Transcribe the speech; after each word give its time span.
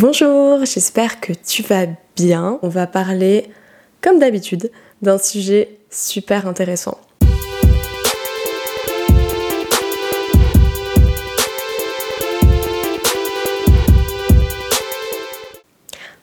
Bonjour, 0.00 0.64
j'espère 0.64 1.20
que 1.20 1.32
tu 1.32 1.62
vas 1.62 1.86
bien. 2.16 2.58
On 2.62 2.68
va 2.68 2.88
parler, 2.88 3.48
comme 4.00 4.18
d'habitude, 4.18 4.72
d'un 5.02 5.18
sujet 5.18 5.78
super 5.88 6.48
intéressant. 6.48 6.98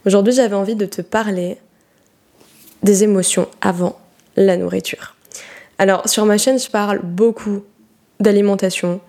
Aujourd'hui, 0.06 0.34
j'avais 0.34 0.56
envie 0.56 0.76
de 0.76 0.86
te 0.86 1.02
parler 1.02 1.58
des 2.84 3.06
émotions 3.06 3.48
avant 3.62 3.98
la 4.36 4.58
nourriture. 4.58 5.16
Alors, 5.78 6.10
sur 6.10 6.26
ma 6.26 6.38
chaîne, 6.38 6.60
je 6.60 6.70
parle 6.70 7.00
beaucoup 7.02 7.64
d'alimentation, 8.20 9.00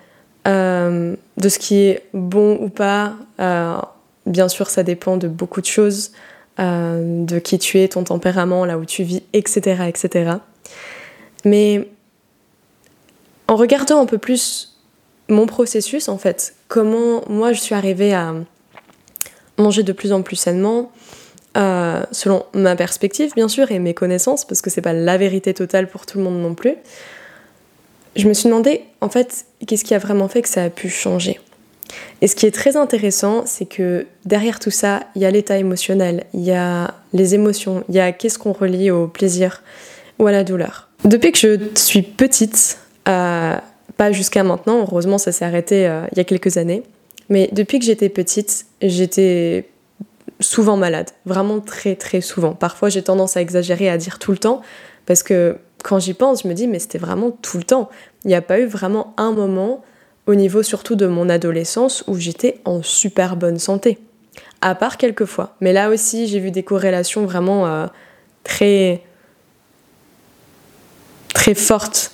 euh, 0.47 1.17
de 1.37 1.49
ce 1.49 1.59
qui 1.59 1.79
est 1.83 2.05
bon 2.15 2.59
ou 2.61 2.69
pas. 2.69 3.15
Euh, 3.41 3.81
bien 4.27 4.49
sûr, 4.49 4.71
ça 4.71 4.83
dépend 4.83 5.17
de 5.17 5.29
beaucoup 5.29 5.61
de 5.61 5.67
choses, 5.67 6.13
euh, 6.61 7.25
de 7.25 7.39
qui 7.39 7.59
tu 7.59 7.79
es, 7.81 7.89
ton 7.89 8.05
tempérament, 8.05 8.65
là 8.65 8.79
où 8.79 8.85
tu 8.85 9.03
vis, 9.03 9.23
etc., 9.33 9.85
etc. 9.89 10.33
Mais 11.45 11.89
en 13.49 13.57
regardant 13.57 14.01
un 14.01 14.07
peu 14.07 14.19
plus 14.19 14.79
mon 15.29 15.47
processus, 15.47 16.09
en 16.09 16.19
fait, 16.19 16.55
comment 16.69 17.23
moi 17.29 17.53
je 17.53 17.61
suis 17.61 17.75
arrivée 17.75 18.15
à 18.15 18.35
manger 19.59 19.83
de 19.83 19.93
plus 19.93 20.13
en 20.13 20.23
plus 20.23 20.37
sainement, 20.37 20.93
euh, 21.57 22.03
selon 22.13 22.45
ma 22.55 22.77
perspective 22.77 23.33
bien 23.35 23.49
sûr 23.49 23.71
et 23.71 23.79
mes 23.79 23.95
connaissances, 23.95 24.45
parce 24.45 24.63
que 24.63 24.71
c'est 24.71 24.81
pas 24.81 24.93
la 24.93 25.19
vérité 25.19 25.55
totale 25.55 25.89
pour 25.89 26.07
tout 26.07 26.19
le 26.19 26.25
monde 26.25 26.41
non 26.41 26.55
plus, 26.55 26.77
je 28.17 28.29
me 28.29 28.35
suis 28.35 28.49
demandé 28.49 28.85
en 29.01 29.09
fait 29.09 29.47
qu'est-ce 29.67 29.85
qui 29.85 29.95
a 29.95 29.99
vraiment 29.99 30.29
fait 30.29 30.43
que 30.43 30.49
ça 30.49 30.65
a 30.65 30.71
pu 30.71 30.89
changer? 30.89 31.41
Et 32.23 32.29
ce 32.29 32.37
qui 32.37 32.47
est 32.47 32.53
très 32.53 32.77
intéressant, 32.77 33.43
c'est 33.47 33.67
que 33.67 34.07
derrière 34.25 34.61
tout 34.61 34.71
ça, 34.71 35.01
il 35.17 35.23
y 35.23 35.25
a 35.25 35.31
l'état 35.31 35.59
émotionnel, 35.59 36.25
il 36.35 36.43
y 36.43 36.53
a 36.53 36.95
les 37.13 37.35
émotions, 37.35 37.83
il 37.89 37.97
y 37.97 38.01
a 38.01 38.13
qu'est-ce 38.13 38.39
qu'on 38.39 38.53
relie 38.53 38.93
au 38.93 39.09
plaisir 39.09 39.61
ou 40.21 40.29
à 40.29 40.33
la 40.33 40.45
douleur. 40.45 40.89
Depuis 41.05 41.33
que 41.33 41.39
je 41.39 41.59
suis 41.75 42.03
petite, 42.03 42.79
euh, 43.09 43.57
pas 43.97 44.13
jusqu'à 44.13 44.45
maintenant, 44.45 44.83
heureusement 44.83 45.19
ça 45.19 45.33
s'est 45.33 45.45
arrêté 45.45 45.89
euh, 45.89 46.05
il 46.13 46.19
y 46.19 46.21
a 46.21 46.25
quelques 46.25 46.59
années, 46.59 46.85
mais 47.29 47.51
depuis 47.53 47.81
que 47.81 47.85
j'étais 47.85 48.09
petite, 48.09 48.67
j'étais 48.81 49.69
souvent 50.39 50.77
malade, 50.77 51.11
vraiment 51.27 51.59
très 51.59 51.97
très 51.97 52.21
souvent. 52.21 52.53
Parfois 52.53 52.89
j'ai 52.89 53.03
tendance 53.03 53.37
à 53.37 53.41
exagérer, 53.41 53.91
à 53.91 53.97
dire 53.97 54.21
tout 54.21 54.31
le 54.31 54.39
temps, 54.39 54.63
parce 55.07 55.25
que 55.25 55.57
quand 55.83 55.99
j'y 55.99 56.15
pense, 56.15 56.45
je 56.45 56.49
me 56.49 56.55
dis 56.55 56.69
mais 56.69 56.79
c'était 56.79 56.99
vraiment 56.99 57.33
tout 57.33 57.59
le 57.59 57.65
temps. 57.65 57.91
Il 58.25 58.29
n'y 58.29 58.37
a 58.37 58.43
pas 58.43 58.61
eu 58.61 58.67
vraiment 58.67 59.13
un 59.17 59.33
moment 59.33 59.83
au 60.27 60.35
niveau 60.35 60.63
surtout 60.63 60.95
de 60.95 61.07
mon 61.07 61.29
adolescence 61.29 62.05
où 62.07 62.17
j'étais 62.17 62.59
en 62.65 62.83
super 62.83 63.37
bonne 63.37 63.59
santé. 63.59 63.99
À 64.61 64.75
part 64.75 64.97
quelques 64.97 65.25
fois. 65.25 65.57
Mais 65.61 65.73
là 65.73 65.91
aussi 65.91 66.29
j'ai 66.29 66.39
vu 66.39 66.51
des 66.51 66.63
corrélations 66.63 67.25
vraiment 67.25 67.67
euh, 67.67 67.87
très 68.45 69.03
très 71.35 71.55
fortes 71.55 72.13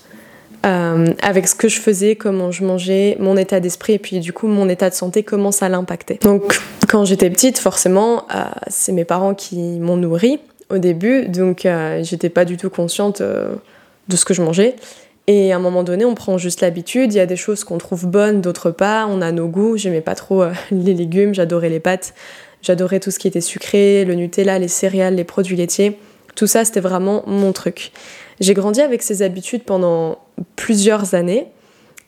euh, 0.65 1.13
avec 1.23 1.47
ce 1.47 1.55
que 1.55 1.69
je 1.69 1.79
faisais, 1.79 2.17
comment 2.17 2.51
je 2.51 2.65
mangeais, 2.65 3.17
mon 3.21 3.37
état 3.37 3.61
d'esprit 3.61 3.95
et 3.95 3.99
puis 3.99 4.21
du 4.21 4.33
coup 4.33 4.49
mon 4.49 4.69
état 4.69 4.89
de 4.89 4.95
santé, 4.95 5.23
comment 5.23 5.53
ça 5.53 5.69
l'impactait. 5.69 6.19
Donc 6.23 6.59
quand 6.89 7.05
j'étais 7.05 7.31
petite, 7.31 7.59
forcément, 7.59 8.27
euh, 8.35 8.45
c'est 8.69 8.93
mes 8.93 9.05
parents 9.05 9.35
qui 9.35 9.79
m'ont 9.79 9.97
nourri 9.97 10.41
au 10.71 10.79
début, 10.79 11.29
donc 11.29 11.67
j'étais 12.03 12.29
pas 12.29 12.45
du 12.45 12.59
tout 12.59 12.69
consciente 12.69 13.23
de 13.23 14.17
ce 14.17 14.25
que 14.27 14.35
je 14.35 14.43
mangeais. 14.43 14.77
Et 15.29 15.53
à 15.53 15.57
un 15.57 15.61
moment 15.61 15.85
donné, 15.85 16.05
on 16.05 16.15
prend 16.15 16.39
juste 16.39 16.63
l'habitude. 16.63 17.13
Il 17.13 17.19
y 17.19 17.21
a 17.21 17.27
des 17.27 17.37
choses 17.37 17.63
qu'on 17.63 17.79
trouve 17.79 18.07
bonnes, 18.07 18.41
d'autres 18.41 18.73
pas. 18.73 19.07
On 19.09 19.23
a 19.23 19.31
nos 19.31 19.47
goûts. 19.47 19.77
J'aimais 19.77 20.01
pas 20.01 20.17
trop 20.17 20.45
les 20.73 20.95
légumes, 20.95 21.35
j'adorais 21.35 21.69
les 21.69 21.81
pâtes, 21.81 22.15
j'adorais 22.63 22.99
tout 22.99 23.13
ce 23.13 23.21
qui 23.21 23.29
était 23.29 23.41
sucré, 23.41 24.05
le 24.05 24.15
Nutella, 24.15 24.59
les 24.59 24.69
céréales, 24.69 25.15
les 25.15 25.25
produits 25.25 25.55
laitiers. 25.55 25.97
Tout 26.35 26.47
ça, 26.47 26.65
c'était 26.65 26.81
vraiment 26.81 27.23
mon 27.27 27.53
truc. 27.53 27.93
J'ai 28.41 28.55
grandi 28.55 28.81
avec 28.81 29.03
ces 29.03 29.23
habitudes 29.23 29.65
pendant 29.65 30.19
plusieurs 30.57 31.15
années 31.15 31.49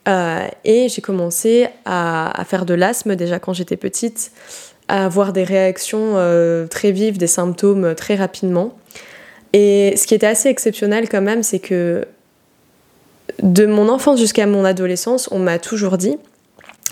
euh, 0.09 0.47
et 0.65 0.89
j'ai 0.89 1.03
commencé 1.03 1.67
à, 1.85 2.45
faire 2.47 2.65
de 2.65 2.75
l'asthme 2.75 3.17
déjà 3.17 3.39
quand 3.39 3.53
j'étais 3.53 3.77
petite, 3.77 4.33
à 4.89 5.05
avoir 5.05 5.33
des 5.33 5.45
réactions 5.45 6.15
euh, 6.17 6.67
très 6.67 6.93
vives, 6.93 7.19
des 7.19 7.27
symptômes 7.27 7.95
très 7.95 8.15
rapidement. 8.15 8.77
Et 9.53 9.95
ce 9.97 10.07
qui 10.07 10.15
était 10.15 10.29
assez 10.29 10.49
exceptionnel 10.49 11.09
quand 11.09 11.23
même, 11.23 11.43
c'est 11.43 11.59
que 11.59 12.07
de 13.43 13.67
mon 13.67 13.89
enfance 13.89 14.19
jusqu'à 14.19 14.47
mon 14.47 14.65
adolescence, 14.65 15.29
on 15.31 15.39
m'a 15.39 15.59
toujours 15.59 15.99
dit, 15.99 16.17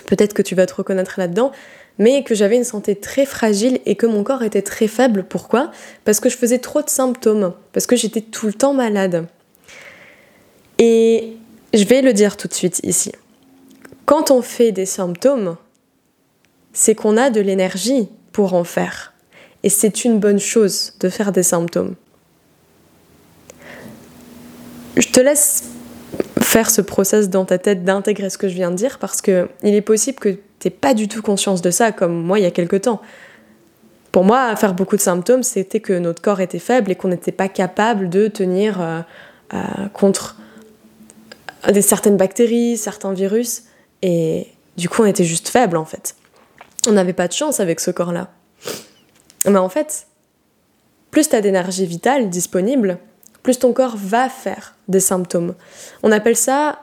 peut-être 0.06 0.34
que 0.34 0.43
tu 0.43 0.54
vas 0.54 0.66
te 0.66 0.75
reconnaître 0.75 1.15
là-dedans, 1.19 1.53
mais 1.99 2.22
que 2.22 2.34
j'avais 2.34 2.56
une 2.56 2.65
santé 2.65 2.94
très 2.94 3.26
fragile 3.26 3.81
et 3.84 3.97
que 3.97 4.06
mon 4.06 4.22
corps 4.22 4.43
était 4.43 4.62
très 4.62 4.87
faible. 4.87 5.25
Pourquoi? 5.25 5.71
Parce 6.04 6.21
que 6.21 6.28
je 6.28 6.37
faisais 6.37 6.59
trop 6.59 6.82
de 6.82 6.88
symptômes, 6.88 7.53
parce 7.72 7.87
que 7.87 7.97
j'étais 7.97 8.21
tout 8.21 8.47
le 8.47 8.53
temps 8.53 8.72
malade. 8.72 9.27
Et 10.78 11.37
je 11.75 11.84
vais 11.84 12.03
le 12.03 12.12
dire 12.12 12.37
tout 12.37 12.48
de 12.48 12.54
suite 12.54 12.81
ici. 12.84 13.12
Quand 14.06 14.31
on 14.31 14.43
fait 14.43 14.72
des 14.72 14.87
symptômes, 14.87 15.56
c'est 16.72 16.94
qu'on 16.94 17.16
a 17.16 17.31
de 17.31 17.41
l'énergie 17.41 18.09
pour 18.32 18.54
en 18.54 18.65
faire. 18.65 19.12
Et 19.65 19.69
c'est 19.69 20.04
une 20.04 20.21
bonne 20.21 20.38
chose 20.38 20.94
de 21.00 21.09
faire 21.09 21.32
des 21.32 21.43
symptômes. 21.43 21.97
Je 24.97 25.09
te 25.09 25.21
laisse 25.21 25.65
faire 26.48 26.70
ce 26.70 26.81
process 26.81 27.28
dans 27.28 27.44
ta 27.44 27.59
tête 27.59 27.84
d'intégrer 27.84 28.31
ce 28.31 28.38
que 28.38 28.48
je 28.48 28.54
viens 28.54 28.70
de 28.70 28.76
dire 28.76 28.98
parce 28.98 29.20
que 29.20 29.50
il 29.62 29.75
est 29.75 29.82
possible 29.82 30.19
que 30.19 30.38
t'es 30.59 30.70
pas 30.70 30.94
du 30.94 31.06
tout 31.06 31.20
conscience 31.20 31.60
de 31.60 31.70
ça 31.70 31.92
comme 31.92 32.22
moi 32.22 32.38
il 32.38 32.42
y 32.42 32.47
a 32.47 32.50
quelque 32.50 32.76
temps. 32.76 33.03
Pour 34.12 34.25
moi, 34.25 34.56
faire 34.56 34.72
beaucoup 34.72 34.97
de 34.97 35.03
symptômes, 35.03 35.42
c'était 35.42 35.81
que 35.81 35.92
notre 35.92 36.22
corps 36.22 36.41
était 36.41 36.59
faible 36.59 36.91
et 36.91 36.94
qu'on 36.94 37.09
n'était 37.09 37.32
pas 37.32 37.48
capable 37.48 38.09
de 38.09 38.28
tenir 38.28 38.81
euh, 38.81 39.00
euh, 39.53 39.59
contre 39.92 40.36
des 41.70 41.82
certaines 41.82 42.16
bactéries, 42.16 42.78
certains 42.78 43.12
virus, 43.12 43.65
et 44.00 44.47
du 44.78 44.88
coup 44.88 45.03
on 45.03 45.06
était 45.06 45.25
juste 45.25 45.48
faible 45.48 45.76
en 45.76 45.84
fait. 45.84 46.16
On 46.88 46.92
n'avait 46.92 47.12
pas 47.12 47.28
de 47.28 47.34
chance 47.34 47.60
avec 47.60 47.78
ce 47.78 47.91
corps-là. 47.91 48.32
Mais 49.44 49.59
en 49.59 49.69
fait, 49.69 50.06
plus 51.10 51.28
tu 51.28 51.36
as 51.36 51.42
d'énergie 51.42 51.84
vitale 51.84 52.30
disponible, 52.30 52.98
plus 53.43 53.59
ton 53.59 53.72
corps 53.72 53.97
va 53.97 54.28
faire 54.28 54.75
des 54.88 55.00
symptômes. 55.00 55.54
On 56.03 56.12
appelle 56.12 56.37
ça 56.37 56.81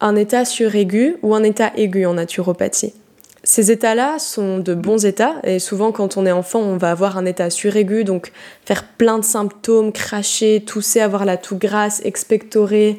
un 0.00 0.16
état 0.16 0.44
suraigu 0.44 1.16
ou 1.22 1.34
un 1.34 1.42
état 1.42 1.72
aigu 1.76 2.06
en 2.06 2.14
naturopathie. 2.14 2.94
Ces 3.42 3.70
états-là 3.70 4.18
sont 4.18 4.58
de 4.58 4.74
bons 4.74 5.06
états 5.06 5.36
et 5.44 5.58
souvent 5.58 5.92
quand 5.92 6.18
on 6.18 6.26
est 6.26 6.32
enfant, 6.32 6.60
on 6.60 6.76
va 6.76 6.90
avoir 6.90 7.16
un 7.16 7.24
état 7.24 7.48
suraigu, 7.48 8.04
donc 8.04 8.32
faire 8.66 8.84
plein 8.84 9.18
de 9.18 9.24
symptômes, 9.24 9.92
cracher, 9.92 10.62
tousser, 10.66 11.00
avoir 11.00 11.24
la 11.24 11.38
toux 11.38 11.56
grasse, 11.56 12.02
expectorer, 12.04 12.98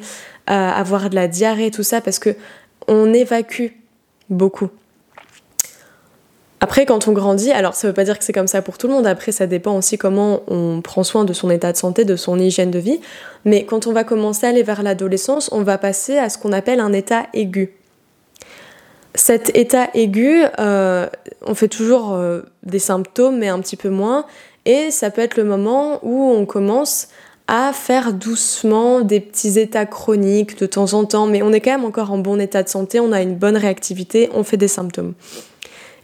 euh, 0.50 0.52
avoir 0.52 1.10
de 1.10 1.14
la 1.14 1.28
diarrhée, 1.28 1.70
tout 1.70 1.84
ça 1.84 2.00
parce 2.00 2.18
que 2.18 2.34
on 2.88 3.12
évacue 3.14 3.68
beaucoup. 4.30 4.68
Après, 6.64 6.86
quand 6.86 7.08
on 7.08 7.12
grandit, 7.12 7.50
alors 7.50 7.74
ça 7.74 7.88
veut 7.88 7.92
pas 7.92 8.04
dire 8.04 8.16
que 8.16 8.24
c'est 8.24 8.32
comme 8.32 8.46
ça 8.46 8.62
pour 8.62 8.78
tout 8.78 8.86
le 8.86 8.92
monde, 8.92 9.04
après 9.04 9.32
ça 9.32 9.48
dépend 9.48 9.76
aussi 9.76 9.98
comment 9.98 10.42
on 10.46 10.80
prend 10.80 11.02
soin 11.02 11.24
de 11.24 11.32
son 11.32 11.50
état 11.50 11.72
de 11.72 11.76
santé, 11.76 12.04
de 12.04 12.14
son 12.14 12.38
hygiène 12.38 12.70
de 12.70 12.78
vie, 12.78 13.00
mais 13.44 13.64
quand 13.64 13.88
on 13.88 13.92
va 13.92 14.04
commencer 14.04 14.46
à 14.46 14.50
aller 14.50 14.62
vers 14.62 14.84
l'adolescence, 14.84 15.50
on 15.50 15.62
va 15.64 15.76
passer 15.76 16.18
à 16.18 16.28
ce 16.28 16.38
qu'on 16.38 16.52
appelle 16.52 16.78
un 16.78 16.92
état 16.92 17.26
aigu. 17.34 17.74
Cet 19.16 19.56
état 19.56 19.88
aigu, 19.94 20.44
euh, 20.60 21.08
on 21.44 21.56
fait 21.56 21.66
toujours 21.66 22.12
euh, 22.12 22.42
des 22.62 22.78
symptômes, 22.78 23.38
mais 23.38 23.48
un 23.48 23.58
petit 23.58 23.76
peu 23.76 23.90
moins, 23.90 24.24
et 24.64 24.92
ça 24.92 25.10
peut 25.10 25.20
être 25.20 25.36
le 25.36 25.42
moment 25.42 25.98
où 26.04 26.30
on 26.30 26.46
commence 26.46 27.08
à 27.48 27.72
faire 27.72 28.12
doucement 28.12 29.00
des 29.00 29.18
petits 29.18 29.58
états 29.58 29.84
chroniques 29.84 30.56
de 30.60 30.66
temps 30.66 30.92
en 30.92 31.06
temps, 31.06 31.26
mais 31.26 31.42
on 31.42 31.52
est 31.52 31.60
quand 31.60 31.72
même 31.72 31.84
encore 31.84 32.12
en 32.12 32.18
bon 32.18 32.40
état 32.40 32.62
de 32.62 32.68
santé, 32.68 33.00
on 33.00 33.10
a 33.10 33.20
une 33.20 33.34
bonne 33.34 33.56
réactivité, 33.56 34.30
on 34.32 34.44
fait 34.44 34.56
des 34.56 34.68
symptômes. 34.68 35.14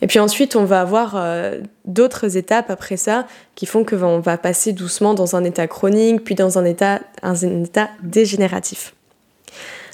Et 0.00 0.06
puis 0.06 0.18
ensuite, 0.18 0.56
on 0.56 0.64
va 0.64 0.80
avoir 0.80 1.14
euh, 1.16 1.58
d'autres 1.84 2.36
étapes 2.36 2.70
après 2.70 2.96
ça 2.96 3.26
qui 3.54 3.66
font 3.66 3.84
que 3.84 3.96
on 3.96 4.20
va 4.20 4.38
passer 4.38 4.72
doucement 4.72 5.14
dans 5.14 5.34
un 5.34 5.44
état 5.44 5.66
chronique, 5.66 6.24
puis 6.24 6.34
dans 6.34 6.58
un 6.58 6.64
état, 6.64 7.00
un 7.22 7.34
état 7.34 7.88
dégénératif. 8.02 8.94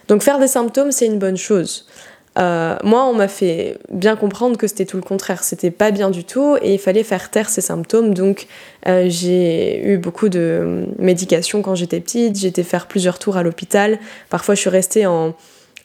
Donc 0.08 0.22
faire 0.22 0.38
des 0.38 0.48
symptômes, 0.48 0.92
c'est 0.92 1.06
une 1.06 1.18
bonne 1.18 1.38
chose. 1.38 1.86
Euh, 2.36 2.76
moi, 2.82 3.04
on 3.04 3.14
m'a 3.14 3.28
fait 3.28 3.78
bien 3.90 4.16
comprendre 4.16 4.56
que 4.56 4.66
c'était 4.66 4.86
tout 4.86 4.96
le 4.96 5.02
contraire, 5.02 5.44
c'était 5.44 5.70
pas 5.70 5.92
bien 5.92 6.10
du 6.10 6.24
tout 6.24 6.56
et 6.60 6.74
il 6.74 6.78
fallait 6.80 7.04
faire 7.04 7.30
taire 7.30 7.48
ces 7.48 7.60
symptômes. 7.60 8.12
Donc, 8.12 8.48
euh, 8.88 9.06
j'ai 9.08 9.86
eu 9.86 9.98
beaucoup 9.98 10.28
de 10.28 10.86
médication 10.98 11.62
quand 11.62 11.76
j'étais 11.76 12.00
petite, 12.00 12.42
été 12.44 12.64
faire 12.64 12.88
plusieurs 12.88 13.18
tours 13.20 13.36
à 13.36 13.44
l'hôpital. 13.44 13.98
Parfois, 14.30 14.56
je 14.56 14.60
suis 14.60 14.70
restée 14.70 15.06
en, 15.06 15.34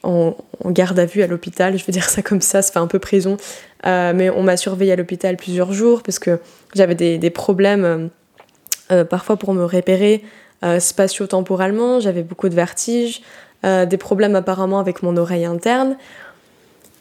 en, 0.04 0.36
garde 0.66 1.00
à 1.00 1.06
vue 1.06 1.22
à 1.22 1.28
l'hôpital, 1.28 1.78
je 1.78 1.86
veux 1.86 1.92
dire 1.92 2.10
ça 2.10 2.22
comme 2.22 2.42
ça, 2.42 2.62
ça 2.62 2.72
fait 2.72 2.80
un 2.80 2.88
peu 2.88 3.00
prison. 3.00 3.38
Euh, 3.86 4.14
mais 4.16 4.30
on 4.30 4.44
m'a 4.44 4.58
surveillée 4.58 4.92
à 4.92 4.96
l'hôpital 4.96 5.38
plusieurs 5.38 5.72
jours 5.74 6.04
parce 6.04 6.20
que 6.20 6.40
j'avais 6.76 6.96
des, 6.96 7.30
problèmes 7.30 7.86
euh, 7.86 8.08
euh, 8.92 9.04
parfois 9.06 9.38
pour 9.38 9.54
me 9.54 9.64
repérer 9.64 10.24
spatio-temporellement, 10.80 12.02
j'avais 12.02 12.22
beaucoup 12.22 12.50
de 12.50 12.54
vertiges, 12.54 13.22
des 13.64 13.98
problèmes 13.98 14.36
apparemment 14.36 14.80
avec 14.80 15.04
mon 15.04 15.16
oreille 15.16 15.46
interne. 15.46 15.96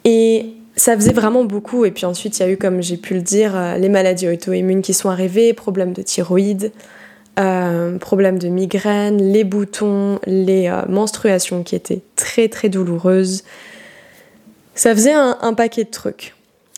Et 0.05 0.55
ça 0.77 0.95
faisait 0.95 1.13
vraiment 1.13 1.43
beaucoup. 1.43 1.85
Et 1.85 1.91
puis 1.91 2.07
ensuite, 2.07 2.39
il 2.39 2.43
y 2.43 2.47
a 2.47 2.51
eu, 2.51 2.57
comme 2.57 2.85
j'ai 2.85 2.97
pu 2.97 3.15
le 3.15 3.21
dire, 3.21 3.61
les 3.77 3.89
maladies 3.89 4.29
auto-immunes 4.29 4.81
qui 4.81 4.95
sont 4.95 5.11
arrivées, 5.11 5.55
problèmes 5.55 5.93
de 5.93 6.03
thyroïde, 6.03 6.71
euh, 7.39 7.99
problèmes 7.99 8.39
de 8.39 8.49
migraine, 8.49 9.33
les 9.33 9.45
boutons, 9.45 10.19
les 10.27 10.69
euh, 10.69 10.83
menstruations 10.89 11.63
qui 11.63 11.77
étaient 11.77 12.01
très 12.17 12.49
très 12.49 12.69
douloureuses. 12.69 13.45
Ça 14.75 14.95
faisait 14.95 15.13
un, 15.13 15.55
paquet 15.55 15.85
de 15.85 15.91
trucs. 15.91 16.35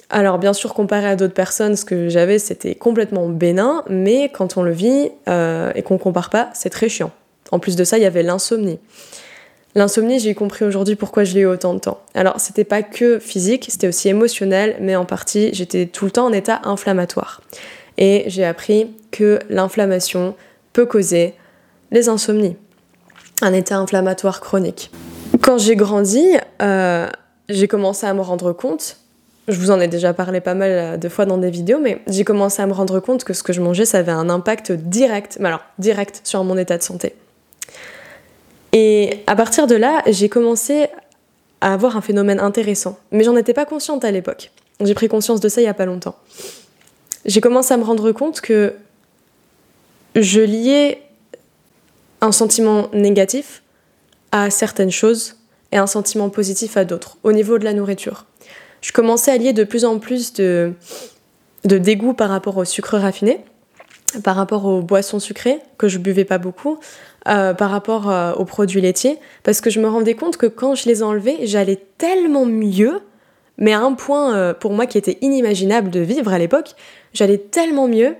Alors 0.09 0.39
bien 0.39 0.53
sûr, 0.53 0.73
comparé 0.73 1.07
à 1.07 1.17
d'autres 1.17 1.35
personnes, 1.35 1.77
ce 1.77 1.85
que 1.85 2.09
j'avais, 2.09 2.39
c'était 2.39 2.75
complètement 2.75 3.29
bénin, 3.29 3.85
mais 3.89 4.31
quand 4.31 4.57
on 4.57 4.63
le 4.63 4.73
vit 4.73 5.11
et 5.27 5.83
qu'on 5.83 5.99
compare 5.99 6.31
pas, 6.31 6.49
c'est 6.55 6.71
très 6.71 6.89
chiant. 6.89 7.13
En 7.53 7.59
plus 7.59 7.77
de 7.77 7.85
ça, 7.85 7.99
il 7.99 8.03
y 8.03 8.07
avait 8.07 8.23
l'insomnie. 8.23 8.79
L'insomnie, 9.75 10.19
j'ai 10.19 10.35
compris 10.35 10.65
aujourd'hui 10.65 10.97
pourquoi 10.97 11.23
je 11.25 11.35
l'ai 11.35 11.43
eu 11.43 11.47
autant 11.47 11.75
de 11.75 11.79
temps. 11.79 12.01
Alors, 12.15 12.41
c'était 12.41 12.65
pas 12.65 12.83
que 12.83 13.21
physique, 13.21 13.67
c'était 13.69 13.87
aussi 13.87 14.09
émotionnel, 14.09 14.77
mais 14.81 14.97
en 14.97 15.05
partie, 15.05 15.51
j'étais 15.53 15.87
tout 15.87 16.07
le 16.07 16.11
temps 16.11 16.27
en 16.27 16.33
état 16.33 16.61
inflammatoire. 16.65 17.41
Et 17.97 18.25
j'ai 18.27 18.45
appris 18.45 18.91
que 19.13 19.39
l'inflammation 19.49 20.35
peut 20.73 20.87
causer 20.87 21.35
les 21.91 22.09
insomnies, 22.09 22.57
un 23.43 23.53
état 23.53 23.77
inflammatoire 23.77 24.41
chronique. 24.41 24.91
Quand 25.43 25.59
j'ai 25.59 25.77
grandi, 25.77 26.25
euh, 26.63 27.09
j'ai 27.49 27.69
commencé 27.69 28.07
à 28.07 28.15
me 28.15 28.21
rendre 28.21 28.53
compte, 28.53 28.97
je 29.49 29.59
vous 29.59 29.71
en 29.71 29.81
ai 29.81 29.89
déjà 29.89 30.15
parlé 30.15 30.41
pas 30.41 30.55
mal 30.55 30.99
de 30.99 31.09
fois 31.09 31.27
dans 31.27 31.39
des 31.39 31.51
vidéos, 31.51 31.81
mais 31.81 32.03
j'ai 32.07 32.25
commencé 32.25 32.63
à 32.63 32.67
me 32.67 32.73
rendre 32.73 33.01
compte 33.01 33.25
que 33.25 33.33
ce 33.33 33.43
que 33.43 33.53
je 33.53 33.61
mangeais, 33.61 33.85
ça 33.85 33.99
avait 33.99 34.13
un 34.13 34.29
impact 34.29 34.73
direct, 34.73 35.39
mais 35.41 35.49
alors 35.49 35.63
direct 35.79 36.21
sur 36.25 36.45
mon 36.45 36.57
état 36.57 36.79
de 36.79 36.83
santé. 36.83 37.15
Et 38.73 39.25
à 39.27 39.35
partir 39.35 39.67
de 39.67 39.75
là, 39.75 40.03
j'ai 40.07 40.29
commencé 40.29 40.87
à 41.61 41.75
avoir 41.75 41.97
un 41.97 42.01
phénomène 42.01 42.41
intéressant. 42.41 42.99
Mais 43.11 43.25
j'en 43.25 43.37
étais 43.37 43.53
pas 43.53 43.65
consciente 43.65 44.05
à 44.05 44.11
l'époque. 44.11 44.51
J'ai 44.81 44.95
pris 44.95 45.09
conscience 45.09 45.41
de 45.41 45.49
ça 45.49 45.61
il 45.61 45.65
y 45.65 45.69
a 45.69 45.75
pas 45.75 45.87
longtemps. 45.87 46.15
J'ai 47.27 47.41
commencé 47.41 47.75
à 47.75 47.77
me 47.77 47.85
rendre 47.85 48.13
compte 48.13 48.41
que 48.41 48.75
je 50.15 50.41
liais 50.41 51.03
un 52.21 52.33
sentiment 52.33 52.89
négatif 52.93 53.63
à 54.33 54.51
certaines 54.51 54.91
choses 54.91 55.37
et 55.73 55.77
un 55.77 55.87
sentiment 55.87 56.31
positif 56.31 56.77
à 56.77 56.85
d'autres, 56.85 57.19
au 57.23 57.33
niveau 57.33 57.59
de 57.59 57.65
la 57.65 57.73
nourriture. 57.73 58.27
Je 58.81 58.93
commençais 58.93 59.31
à 59.31 59.37
lier 59.37 59.53
de 59.53 59.65
plus 59.65 59.85
en 59.85 59.99
plus 59.99 60.33
de, 60.35 60.73
de 61.65 61.79
dégoût 61.79 62.15
par 62.15 62.31
rapport 62.31 62.57
au 62.57 62.65
sucre 62.65 62.97
raffiné, 62.99 63.41
par 64.25 64.37
rapport 64.37 64.65
aux 64.65 64.83
boissons 64.83 65.21
sucrées, 65.21 65.61
que 65.79 65.89
je 65.89 65.99
buvais 65.99 66.25
pas 66.25 66.39
beaucoup, 66.39 66.79
euh, 67.29 67.55
par 67.55 67.71
rapport 67.71 68.11
euh, 68.11 68.33
aux 68.33 68.45
produits 68.45 68.81
laitiers, 68.81 69.19
parce 69.43 69.61
que 69.61 69.71
je 69.71 69.81
me 69.81 69.89
rendais 69.89 70.15
compte 70.15 70.37
que 70.37 70.47
quand 70.47 70.75
je 70.75 70.87
les 70.87 71.03
enlevais, 71.03 71.39
j'allais 71.43 71.81
tellement 71.99 72.47
mieux, 72.47 73.01
mais 73.59 73.73
à 73.73 73.81
un 73.81 73.93
point 73.93 74.35
euh, 74.35 74.55
pour 74.55 74.73
moi 74.73 74.87
qui 74.87 74.99
était 74.99 75.19
inimaginable 75.21 75.91
de 75.91 76.01
vivre 76.01 76.33
à 76.33 76.39
l'époque, 76.39 76.75
j'allais 77.13 77.39
tellement 77.39 77.89
mieux 77.89 78.17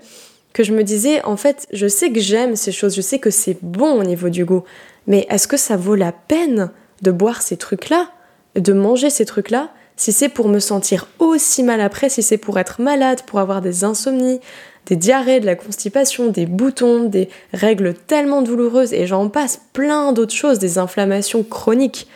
que 0.53 0.63
je 0.63 0.73
me 0.73 0.83
disais, 0.83 1.23
en 1.23 1.37
fait, 1.37 1.67
je 1.71 1.87
sais 1.87 2.11
que 2.11 2.19
j'aime 2.19 2.55
ces 2.55 2.71
choses, 2.71 2.95
je 2.95 3.01
sais 3.01 3.19
que 3.19 3.29
c'est 3.29 3.57
bon 3.61 3.99
au 3.99 4.03
niveau 4.03 4.29
du 4.29 4.45
goût, 4.45 4.63
mais 5.07 5.25
est-ce 5.29 5.47
que 5.47 5.57
ça 5.57 5.77
vaut 5.77 5.95
la 5.95 6.11
peine 6.11 6.71
de 7.01 7.11
boire 7.11 7.41
ces 7.41 7.57
trucs-là, 7.57 8.09
de 8.55 8.73
manger 8.73 9.09
ces 9.09 9.25
trucs-là, 9.25 9.69
si 9.95 10.11
c'est 10.11 10.29
pour 10.29 10.47
me 10.47 10.59
sentir 10.59 11.07
aussi 11.19 11.63
mal 11.63 11.79
après, 11.79 12.09
si 12.09 12.23
c'est 12.23 12.37
pour 12.37 12.57
être 12.59 12.81
malade, 12.81 13.21
pour 13.27 13.39
avoir 13.39 13.61
des 13.61 13.83
insomnies, 13.83 14.39
des 14.87 14.95
diarrhées, 14.95 15.39
de 15.39 15.45
la 15.45 15.55
constipation, 15.55 16.27
des 16.27 16.45
boutons, 16.45 17.03
des 17.03 17.29
règles 17.53 17.93
tellement 17.93 18.41
douloureuses 18.41 18.93
et 18.93 19.05
j'en 19.05 19.29
passe 19.29 19.61
plein 19.73 20.11
d'autres 20.11 20.33
choses, 20.33 20.59
des 20.59 20.77
inflammations 20.77 21.43
chroniques. 21.43 22.07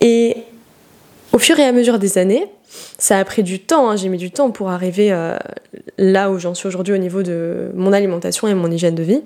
Et 0.00 0.38
au 1.32 1.38
fur 1.38 1.58
et 1.58 1.64
à 1.64 1.72
mesure 1.72 1.98
des 1.98 2.18
années, 2.18 2.46
ça 2.98 3.18
a 3.18 3.24
pris 3.24 3.42
du 3.42 3.58
temps, 3.58 3.90
hein, 3.90 3.96
j'ai 3.96 4.08
mis 4.08 4.18
du 4.18 4.30
temps 4.30 4.50
pour 4.50 4.70
arriver 4.70 5.12
euh, 5.12 5.36
là 5.98 6.30
où 6.30 6.38
j'en 6.38 6.54
suis 6.54 6.68
aujourd'hui 6.68 6.94
au 6.94 6.98
niveau 6.98 7.22
de 7.22 7.70
mon 7.74 7.92
alimentation 7.92 8.46
et 8.48 8.54
mon 8.54 8.70
hygiène 8.70 8.94
de 8.94 9.02
vie. 9.02 9.22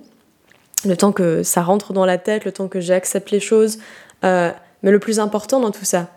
Le 0.87 0.97
temps 0.97 1.13
que 1.13 1.43
ça 1.43 1.63
rentre 1.63 1.93
dans 1.93 2.07
la 2.07 2.19
tête, 2.19 2.45
le 2.45 2.53
temps 2.53 2.69
que 2.69 2.81
j'accepte 2.81 3.31
les 3.31 3.41
choses. 3.41 3.79
Euh, 4.25 4.51
mais 4.83 4.91
le 4.91 4.99
plus 4.99 5.19
important 5.19 5.61
dans 5.61 5.71
tout 5.71 5.85
ça, 5.85 6.09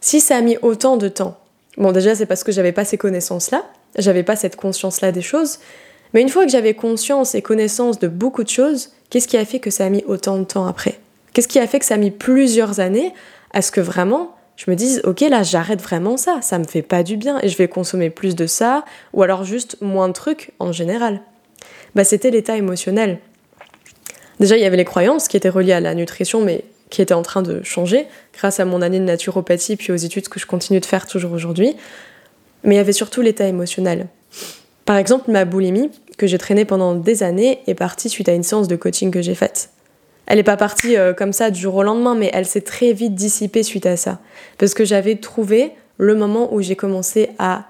si 0.00 0.20
ça 0.20 0.36
a 0.36 0.40
mis 0.40 0.58
autant 0.62 0.96
de 0.96 1.08
temps, 1.08 1.38
bon 1.78 1.92
déjà 1.92 2.14
c'est 2.14 2.26
parce 2.26 2.44
que 2.44 2.52
j'avais 2.52 2.72
pas 2.72 2.84
ces 2.84 2.98
connaissances-là, 2.98 3.64
j'avais 3.96 4.22
pas 4.22 4.36
cette 4.36 4.56
conscience-là 4.56 5.12
des 5.12 5.22
choses. 5.22 5.58
Mais 6.12 6.20
une 6.20 6.28
fois 6.28 6.44
que 6.44 6.50
j'avais 6.50 6.74
conscience 6.74 7.34
et 7.34 7.42
connaissance 7.42 7.98
de 7.98 8.08
beaucoup 8.08 8.44
de 8.44 8.48
choses, 8.48 8.90
qu'est-ce 9.10 9.26
qui 9.26 9.36
a 9.36 9.44
fait 9.44 9.58
que 9.58 9.70
ça 9.70 9.86
a 9.86 9.88
mis 9.88 10.04
autant 10.06 10.38
de 10.38 10.44
temps 10.44 10.66
après? 10.66 11.00
Qu'est-ce 11.32 11.48
qui 11.48 11.58
a 11.58 11.66
fait 11.66 11.80
que 11.80 11.84
ça 11.84 11.94
a 11.94 11.96
mis 11.96 12.12
plusieurs 12.12 12.78
années 12.78 13.12
à 13.52 13.62
ce 13.62 13.72
que 13.72 13.80
vraiment 13.80 14.33
je 14.56 14.70
me 14.70 14.76
dise 14.76 15.00
ok 15.04 15.20
là 15.20 15.42
j'arrête 15.42 15.82
vraiment 15.82 16.16
ça, 16.16 16.40
ça 16.40 16.58
me 16.58 16.64
fait 16.64 16.82
pas 16.82 17.02
du 17.02 17.16
bien 17.16 17.38
et 17.42 17.48
je 17.48 17.56
vais 17.56 17.68
consommer 17.68 18.10
plus 18.10 18.34
de 18.34 18.46
ça 18.46 18.84
ou 19.12 19.22
alors 19.22 19.44
juste 19.44 19.78
moins 19.80 20.08
de 20.08 20.12
trucs 20.12 20.52
en 20.58 20.72
général. 20.72 21.20
Bah 21.94 22.04
c'était 22.04 22.30
l'état 22.30 22.56
émotionnel. 22.56 23.18
Déjà 24.40 24.56
il 24.56 24.62
y 24.62 24.66
avait 24.66 24.76
les 24.76 24.84
croyances 24.84 25.28
qui 25.28 25.36
étaient 25.36 25.48
reliées 25.48 25.72
à 25.72 25.80
la 25.80 25.94
nutrition 25.94 26.40
mais 26.40 26.64
qui 26.90 27.02
étaient 27.02 27.14
en 27.14 27.22
train 27.22 27.42
de 27.42 27.62
changer 27.62 28.06
grâce 28.34 28.60
à 28.60 28.64
mon 28.64 28.82
année 28.82 29.00
de 29.00 29.04
naturopathie 29.04 29.76
puis 29.76 29.92
aux 29.92 29.96
études 29.96 30.28
que 30.28 30.38
je 30.38 30.46
continue 30.46 30.80
de 30.80 30.86
faire 30.86 31.06
toujours 31.06 31.32
aujourd'hui 31.32 31.76
mais 32.64 32.74
il 32.74 32.78
y 32.78 32.80
avait 32.80 32.92
surtout 32.92 33.20
l'état 33.20 33.46
émotionnel. 33.46 34.08
Par 34.84 34.96
exemple, 34.96 35.30
ma 35.30 35.44
boulimie, 35.44 35.90
que 36.18 36.26
j'ai 36.26 36.38
traînée 36.38 36.64
pendant 36.64 36.94
des 36.94 37.22
années, 37.22 37.60
est 37.66 37.74
partie 37.74 38.08
suite 38.08 38.28
à 38.28 38.32
une 38.32 38.42
séance 38.42 38.68
de 38.68 38.76
coaching 38.76 39.10
que 39.10 39.22
j'ai 39.22 39.34
faite. 39.34 39.70
Elle 40.26 40.36
n'est 40.36 40.42
pas 40.42 40.56
partie 40.56 40.96
euh, 40.96 41.12
comme 41.12 41.32
ça 41.32 41.50
du 41.50 41.60
jour 41.60 41.74
au 41.74 41.82
lendemain, 41.82 42.14
mais 42.14 42.30
elle 42.32 42.46
s'est 42.46 42.62
très 42.62 42.92
vite 42.92 43.14
dissipée 43.14 43.62
suite 43.62 43.86
à 43.86 43.96
ça. 43.96 44.20
Parce 44.58 44.74
que 44.74 44.84
j'avais 44.84 45.16
trouvé 45.16 45.72
le 45.98 46.14
moment 46.14 46.52
où 46.52 46.60
j'ai 46.62 46.76
commencé 46.76 47.30
à 47.38 47.66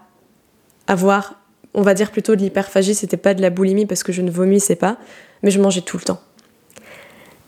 avoir, 0.86 1.40
on 1.74 1.82
va 1.82 1.94
dire 1.94 2.10
plutôt 2.10 2.36
de 2.36 2.40
l'hyperphagie, 2.40 2.94
c'était 2.94 3.16
pas 3.16 3.34
de 3.34 3.42
la 3.42 3.50
boulimie 3.50 3.86
parce 3.86 4.02
que 4.02 4.12
je 4.12 4.22
ne 4.22 4.30
vomissais 4.30 4.76
pas, 4.76 4.96
mais 5.42 5.50
je 5.50 5.60
mangeais 5.60 5.80
tout 5.80 5.96
le 5.96 6.04
temps. 6.04 6.20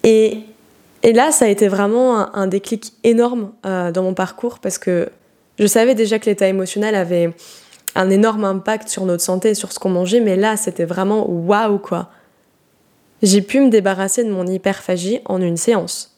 Et, 0.02 0.40
et 1.02 1.12
là, 1.12 1.30
ça 1.30 1.46
a 1.46 1.48
été 1.48 1.68
vraiment 1.68 2.34
un, 2.34 2.46
déclic 2.46 2.92
énorme 3.04 3.52
euh, 3.64 3.92
dans 3.92 4.02
mon 4.02 4.14
parcours 4.14 4.58
parce 4.58 4.78
que 4.78 5.08
je 5.58 5.66
savais 5.66 5.94
déjà 5.94 6.18
que 6.18 6.26
l'état 6.26 6.48
émotionnel 6.48 6.94
avait 6.94 7.32
un 7.94 8.10
énorme 8.10 8.44
impact 8.44 8.88
sur 8.88 9.06
notre 9.06 9.22
santé, 9.22 9.54
sur 9.54 9.72
ce 9.72 9.78
qu'on 9.78 9.88
mangeait, 9.88 10.20
mais 10.20 10.36
là, 10.36 10.56
c'était 10.56 10.84
vraiment 10.84 11.28
waouh 11.28 11.78
quoi. 11.78 12.10
J'ai 13.22 13.42
pu 13.42 13.60
me 13.60 13.70
débarrasser 13.70 14.24
de 14.24 14.30
mon 14.30 14.46
hyperphagie 14.46 15.20
en 15.24 15.40
une 15.40 15.56
séance, 15.56 16.16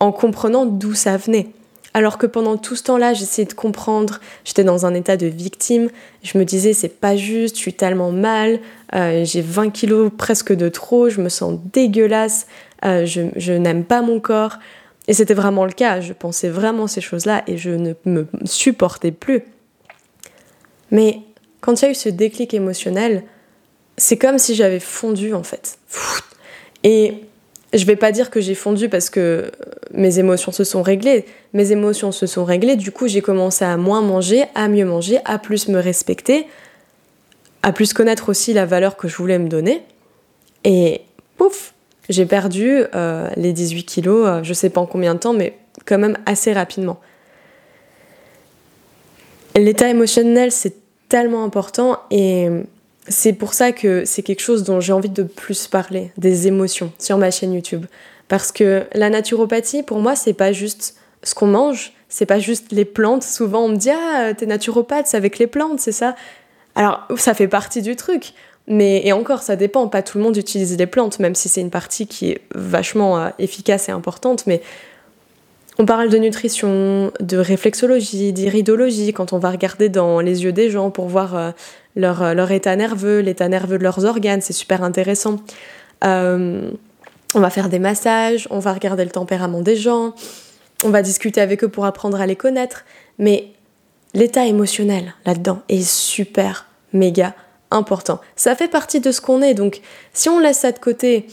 en 0.00 0.12
comprenant 0.12 0.66
d'où 0.66 0.94
ça 0.94 1.16
venait. 1.16 1.48
Alors 1.96 2.18
que 2.18 2.26
pendant 2.26 2.56
tout 2.56 2.74
ce 2.74 2.82
temps-là, 2.84 3.14
j'essayais 3.14 3.46
de 3.46 3.52
comprendre, 3.52 4.18
j'étais 4.44 4.64
dans 4.64 4.84
un 4.84 4.94
état 4.94 5.16
de 5.16 5.26
victime, 5.26 5.90
je 6.22 6.38
me 6.38 6.44
disais 6.44 6.72
c'est 6.72 7.00
pas 7.00 7.16
juste, 7.16 7.54
je 7.54 7.60
suis 7.60 7.74
tellement 7.74 8.10
mal, 8.10 8.58
euh, 8.94 9.24
j'ai 9.24 9.40
20 9.42 9.70
kilos 9.70 10.10
presque 10.16 10.52
de 10.52 10.68
trop, 10.68 11.08
je 11.08 11.20
me 11.20 11.28
sens 11.28 11.58
dégueulasse, 11.72 12.48
euh, 12.84 13.06
je 13.06 13.52
n'aime 13.52 13.84
pas 13.84 14.02
mon 14.02 14.18
corps, 14.18 14.58
et 15.06 15.12
c'était 15.12 15.34
vraiment 15.34 15.66
le 15.66 15.72
cas, 15.72 16.00
je 16.00 16.12
pensais 16.12 16.48
vraiment 16.48 16.86
ces 16.86 17.00
choses-là 17.00 17.42
et 17.46 17.58
je 17.58 17.70
ne 17.70 17.92
me 18.06 18.26
supportais 18.44 19.12
plus. 19.12 19.42
Mais 20.90 21.20
quand 21.60 21.80
il 21.80 21.84
y 21.84 21.88
a 21.88 21.90
eu 21.90 21.94
ce 21.94 22.08
déclic 22.08 22.54
émotionnel, 22.54 23.24
c'est 23.96 24.16
comme 24.16 24.38
si 24.38 24.54
j'avais 24.54 24.80
fondu 24.80 25.34
en 25.34 25.42
fait. 25.42 25.78
Et 26.82 27.14
je 27.72 27.84
vais 27.86 27.96
pas 27.96 28.12
dire 28.12 28.30
que 28.30 28.40
j'ai 28.40 28.54
fondu 28.54 28.88
parce 28.88 29.10
que 29.10 29.50
mes 29.92 30.18
émotions 30.18 30.52
se 30.52 30.64
sont 30.64 30.82
réglées. 30.82 31.24
Mes 31.52 31.72
émotions 31.72 32.12
se 32.12 32.26
sont 32.26 32.44
réglées, 32.44 32.76
du 32.76 32.92
coup 32.92 33.08
j'ai 33.08 33.20
commencé 33.20 33.64
à 33.64 33.76
moins 33.76 34.00
manger, 34.00 34.44
à 34.54 34.68
mieux 34.68 34.84
manger, 34.84 35.18
à 35.24 35.38
plus 35.38 35.68
me 35.68 35.78
respecter, 35.78 36.46
à 37.62 37.72
plus 37.72 37.92
connaître 37.92 38.28
aussi 38.28 38.52
la 38.52 38.66
valeur 38.66 38.96
que 38.96 39.08
je 39.08 39.16
voulais 39.16 39.38
me 39.38 39.48
donner. 39.48 39.82
Et 40.64 41.02
pouf, 41.36 41.74
j'ai 42.08 42.26
perdu 42.26 42.84
euh, 42.94 43.28
les 43.36 43.52
18 43.52 43.84
kilos, 43.84 44.26
euh, 44.26 44.42
je 44.42 44.52
sais 44.52 44.70
pas 44.70 44.80
en 44.80 44.86
combien 44.86 45.14
de 45.14 45.20
temps, 45.20 45.32
mais 45.32 45.56
quand 45.84 45.98
même 45.98 46.16
assez 46.26 46.52
rapidement. 46.52 47.00
L'état 49.56 49.88
émotionnel, 49.88 50.50
c'est 50.50 50.74
tellement 51.08 51.44
important 51.44 52.00
et 52.10 52.48
c'est 53.08 53.32
pour 53.32 53.54
ça 53.54 53.72
que 53.72 54.04
c'est 54.04 54.22
quelque 54.22 54.40
chose 54.40 54.64
dont 54.64 54.80
j'ai 54.80 54.92
envie 54.92 55.10
de 55.10 55.22
plus 55.22 55.66
parler, 55.66 56.12
des 56.16 56.46
émotions, 56.46 56.92
sur 56.98 57.18
ma 57.18 57.30
chaîne 57.30 57.52
YouTube. 57.52 57.84
Parce 58.28 58.52
que 58.52 58.84
la 58.94 59.10
naturopathie, 59.10 59.82
pour 59.82 59.98
moi, 59.98 60.16
c'est 60.16 60.32
pas 60.32 60.52
juste 60.52 60.96
ce 61.22 61.34
qu'on 61.34 61.46
mange, 61.46 61.92
c'est 62.08 62.26
pas 62.26 62.38
juste 62.38 62.72
les 62.72 62.84
plantes. 62.84 63.22
Souvent, 63.22 63.64
on 63.64 63.68
me 63.68 63.76
dit 63.76 63.90
Ah, 63.90 64.32
t'es 64.34 64.46
naturopathe, 64.46 65.06
c'est 65.06 65.16
avec 65.16 65.38
les 65.38 65.46
plantes, 65.46 65.80
c'est 65.80 65.92
ça. 65.92 66.14
Alors, 66.74 67.06
ça 67.16 67.34
fait 67.34 67.48
partie 67.48 67.82
du 67.82 67.96
truc. 67.96 68.32
Mais 68.66 69.06
et 69.06 69.12
encore, 69.12 69.42
ça 69.42 69.56
dépend. 69.56 69.88
Pas 69.88 70.02
tout 70.02 70.16
le 70.18 70.24
monde 70.24 70.36
utilise 70.36 70.76
les 70.78 70.86
plantes, 70.86 71.18
même 71.18 71.34
si 71.34 71.48
c'est 71.48 71.60
une 71.60 71.70
partie 71.70 72.06
qui 72.06 72.30
est 72.30 72.40
vachement 72.54 73.18
euh, 73.18 73.28
efficace 73.38 73.88
et 73.88 73.92
importante. 73.92 74.46
Mais 74.46 74.62
on 75.78 75.84
parle 75.86 76.08
de 76.08 76.16
nutrition, 76.16 77.12
de 77.20 77.36
réflexologie, 77.36 78.32
d'iridologie, 78.32 79.12
quand 79.12 79.32
on 79.32 79.38
va 79.38 79.50
regarder 79.50 79.88
dans 79.88 80.20
les 80.20 80.44
yeux 80.44 80.52
des 80.52 80.70
gens 80.70 80.90
pour 80.90 81.08
voir 81.08 81.36
euh, 81.36 81.50
leur, 81.96 82.22
euh, 82.22 82.34
leur, 82.34 82.50
état 82.50 82.76
nerveux, 82.76 83.20
l'état 83.20 83.48
nerveux 83.48 83.78
de 83.78 83.82
leurs 83.82 84.04
organes, 84.04 84.40
c'est 84.40 84.52
super 84.52 84.82
intéressant. 84.82 85.36
on 86.02 87.40
va 87.40 87.50
faire 87.50 87.68
des 87.68 87.78
massages, 87.78 88.46
on 88.50 88.58
va 88.58 88.72
regarder 88.72 89.04
le 89.04 89.10
tempérament 89.10 89.60
des 89.60 89.76
gens, 89.76 90.14
on 90.84 90.90
va 90.90 91.02
discuter 91.02 91.40
avec 91.40 91.64
eux 91.64 91.68
pour 91.68 91.84
apprendre 91.84 92.20
à 92.20 92.26
les 92.26 92.36
connaître. 92.36 92.84
mais 93.18 93.48
l'état 94.14 94.46
émotionnel 94.46 95.14
là-dedans 95.26 95.62
est 95.68 95.82
super, 95.82 96.66
méga 96.92 97.34
important. 97.70 98.20
Ça 98.36 98.54
fait 98.54 98.68
partie 98.68 99.00
de 99.00 99.10
ce 99.10 99.20
qu'on 99.20 99.42
est, 99.42 99.54
donc 99.54 99.80
si 100.12 100.28
on 100.28 100.38
laisse 100.38 100.60
ça 100.60 100.72
de 100.72 100.78
côté 100.78 101.26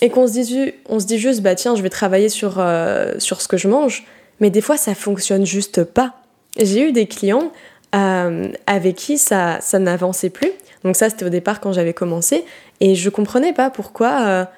et 0.00 0.10
qu'on 0.10 0.26
se 0.26 0.32
dit, 0.32 0.44
se 0.44 1.06
dit 1.06 1.18
juste, 1.18 1.42
bah 1.42 1.54
tiens, 1.54 1.74
je 1.74 1.82
vais 1.82 1.90
travailler 1.90 2.28
sur, 2.28 2.54
euh, 2.58 3.14
sur 3.18 3.40
ce 3.40 3.48
que 3.48 3.56
je 3.56 3.68
mange, 3.68 4.04
mais 4.40 4.50
des 4.50 4.60
fois 4.60 4.76
ça 4.76 4.94
fonctionne 4.94 5.44
juste 5.44 5.84
pas. 5.84 6.14
J'ai 6.56 6.88
eu 6.88 6.92
des 6.92 7.06
clients 7.06 7.52
euh, 7.94 8.48
avec 8.66 8.96
qui 8.96 9.18
ça, 9.18 9.58
ça 9.60 9.78
n'avançait 9.78 10.30
plus. 10.30 10.50
Donc 10.84 10.96
ça, 10.96 11.10
c'était 11.10 11.24
au 11.24 11.30
départ 11.30 11.60
quand 11.60 11.72
j'avais 11.72 11.92
commencé, 11.92 12.44
et 12.80 12.94
je 12.94 13.08
comprenais 13.10 13.52
pas 13.52 13.70
pourquoi 13.70 14.48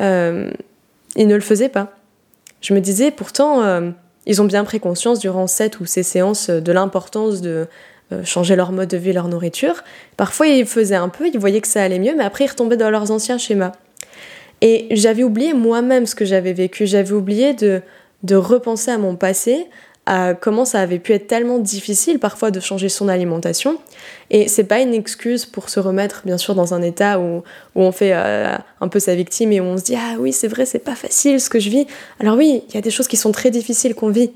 euh, 0.00 0.50
ils 1.16 1.26
ne 1.26 1.34
le 1.34 1.40
faisaient 1.40 1.68
pas. 1.68 1.92
Je 2.62 2.72
me 2.72 2.80
disais, 2.80 3.10
pourtant, 3.10 3.62
ils 4.24 4.40
ont 4.40 4.46
bien 4.46 4.64
pris 4.64 4.80
conscience 4.80 5.18
durant 5.18 5.46
cette 5.46 5.80
ou 5.80 5.84
ces 5.84 6.02
séances 6.02 6.48
de 6.48 6.72
l'importance 6.72 7.42
de 7.42 7.66
changer 8.24 8.56
leur 8.56 8.72
mode 8.72 8.88
de 8.88 8.96
vie, 8.96 9.12
leur 9.12 9.28
nourriture. 9.28 9.84
Parfois, 10.16 10.46
ils 10.46 10.64
faisaient 10.64 10.94
un 10.94 11.10
peu, 11.10 11.28
ils 11.28 11.38
voyaient 11.38 11.60
que 11.60 11.68
ça 11.68 11.82
allait 11.82 11.98
mieux, 11.98 12.14
mais 12.16 12.24
après, 12.24 12.44
ils 12.44 12.48
retombaient 12.48 12.78
dans 12.78 12.88
leurs 12.88 13.10
anciens 13.10 13.36
schémas. 13.36 13.72
Et 14.62 14.86
j'avais 14.92 15.24
oublié 15.24 15.52
moi-même 15.52 16.06
ce 16.06 16.14
que 16.14 16.24
j'avais 16.24 16.54
vécu. 16.54 16.86
J'avais 16.86 17.12
oublié 17.12 17.52
de, 17.52 17.82
de 18.22 18.36
repenser 18.36 18.90
à 18.90 18.98
mon 18.98 19.14
passé, 19.16 19.66
à 20.06 20.34
comment 20.34 20.64
ça 20.64 20.80
avait 20.80 20.98
pu 20.98 21.12
être 21.12 21.26
tellement 21.26 21.58
difficile 21.58 22.18
parfois 22.18 22.50
de 22.50 22.60
changer 22.60 22.88
son 22.88 23.08
alimentation. 23.08 23.78
Et 24.30 24.48
c'est 24.48 24.64
pas 24.64 24.80
une 24.80 24.92
excuse 24.92 25.46
pour 25.46 25.70
se 25.70 25.80
remettre, 25.80 26.22
bien 26.26 26.36
sûr, 26.36 26.54
dans 26.54 26.74
un 26.74 26.82
état 26.82 27.18
où, 27.18 27.42
où 27.74 27.80
on 27.80 27.92
fait 27.92 28.12
euh, 28.12 28.54
un 28.80 28.88
peu 28.88 28.98
sa 28.98 29.14
victime 29.14 29.52
et 29.52 29.60
où 29.60 29.64
on 29.64 29.78
se 29.78 29.84
dit 29.84 29.96
Ah 29.96 30.16
oui, 30.18 30.32
c'est 30.32 30.48
vrai, 30.48 30.66
c'est 30.66 30.78
pas 30.78 30.94
facile 30.94 31.40
ce 31.40 31.48
que 31.48 31.58
je 31.58 31.70
vis. 31.70 31.86
Alors 32.20 32.36
oui, 32.36 32.62
il 32.68 32.74
y 32.74 32.78
a 32.78 32.82
des 32.82 32.90
choses 32.90 33.08
qui 33.08 33.16
sont 33.16 33.32
très 33.32 33.50
difficiles 33.50 33.94
qu'on 33.94 34.10
vit. 34.10 34.30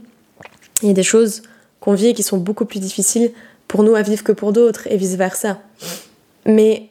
Il 0.82 0.88
y 0.88 0.90
a 0.90 0.94
des 0.94 1.02
choses 1.02 1.42
qu'on 1.80 1.94
vit 1.94 2.14
qui 2.14 2.22
sont 2.22 2.38
beaucoup 2.38 2.64
plus 2.64 2.80
difficiles 2.80 3.32
pour 3.66 3.82
nous 3.82 3.94
à 3.94 4.02
vivre 4.02 4.24
que 4.24 4.32
pour 4.32 4.52
d'autres 4.52 4.86
et 4.90 4.96
vice-versa. 4.96 5.60
Mais 6.46 6.88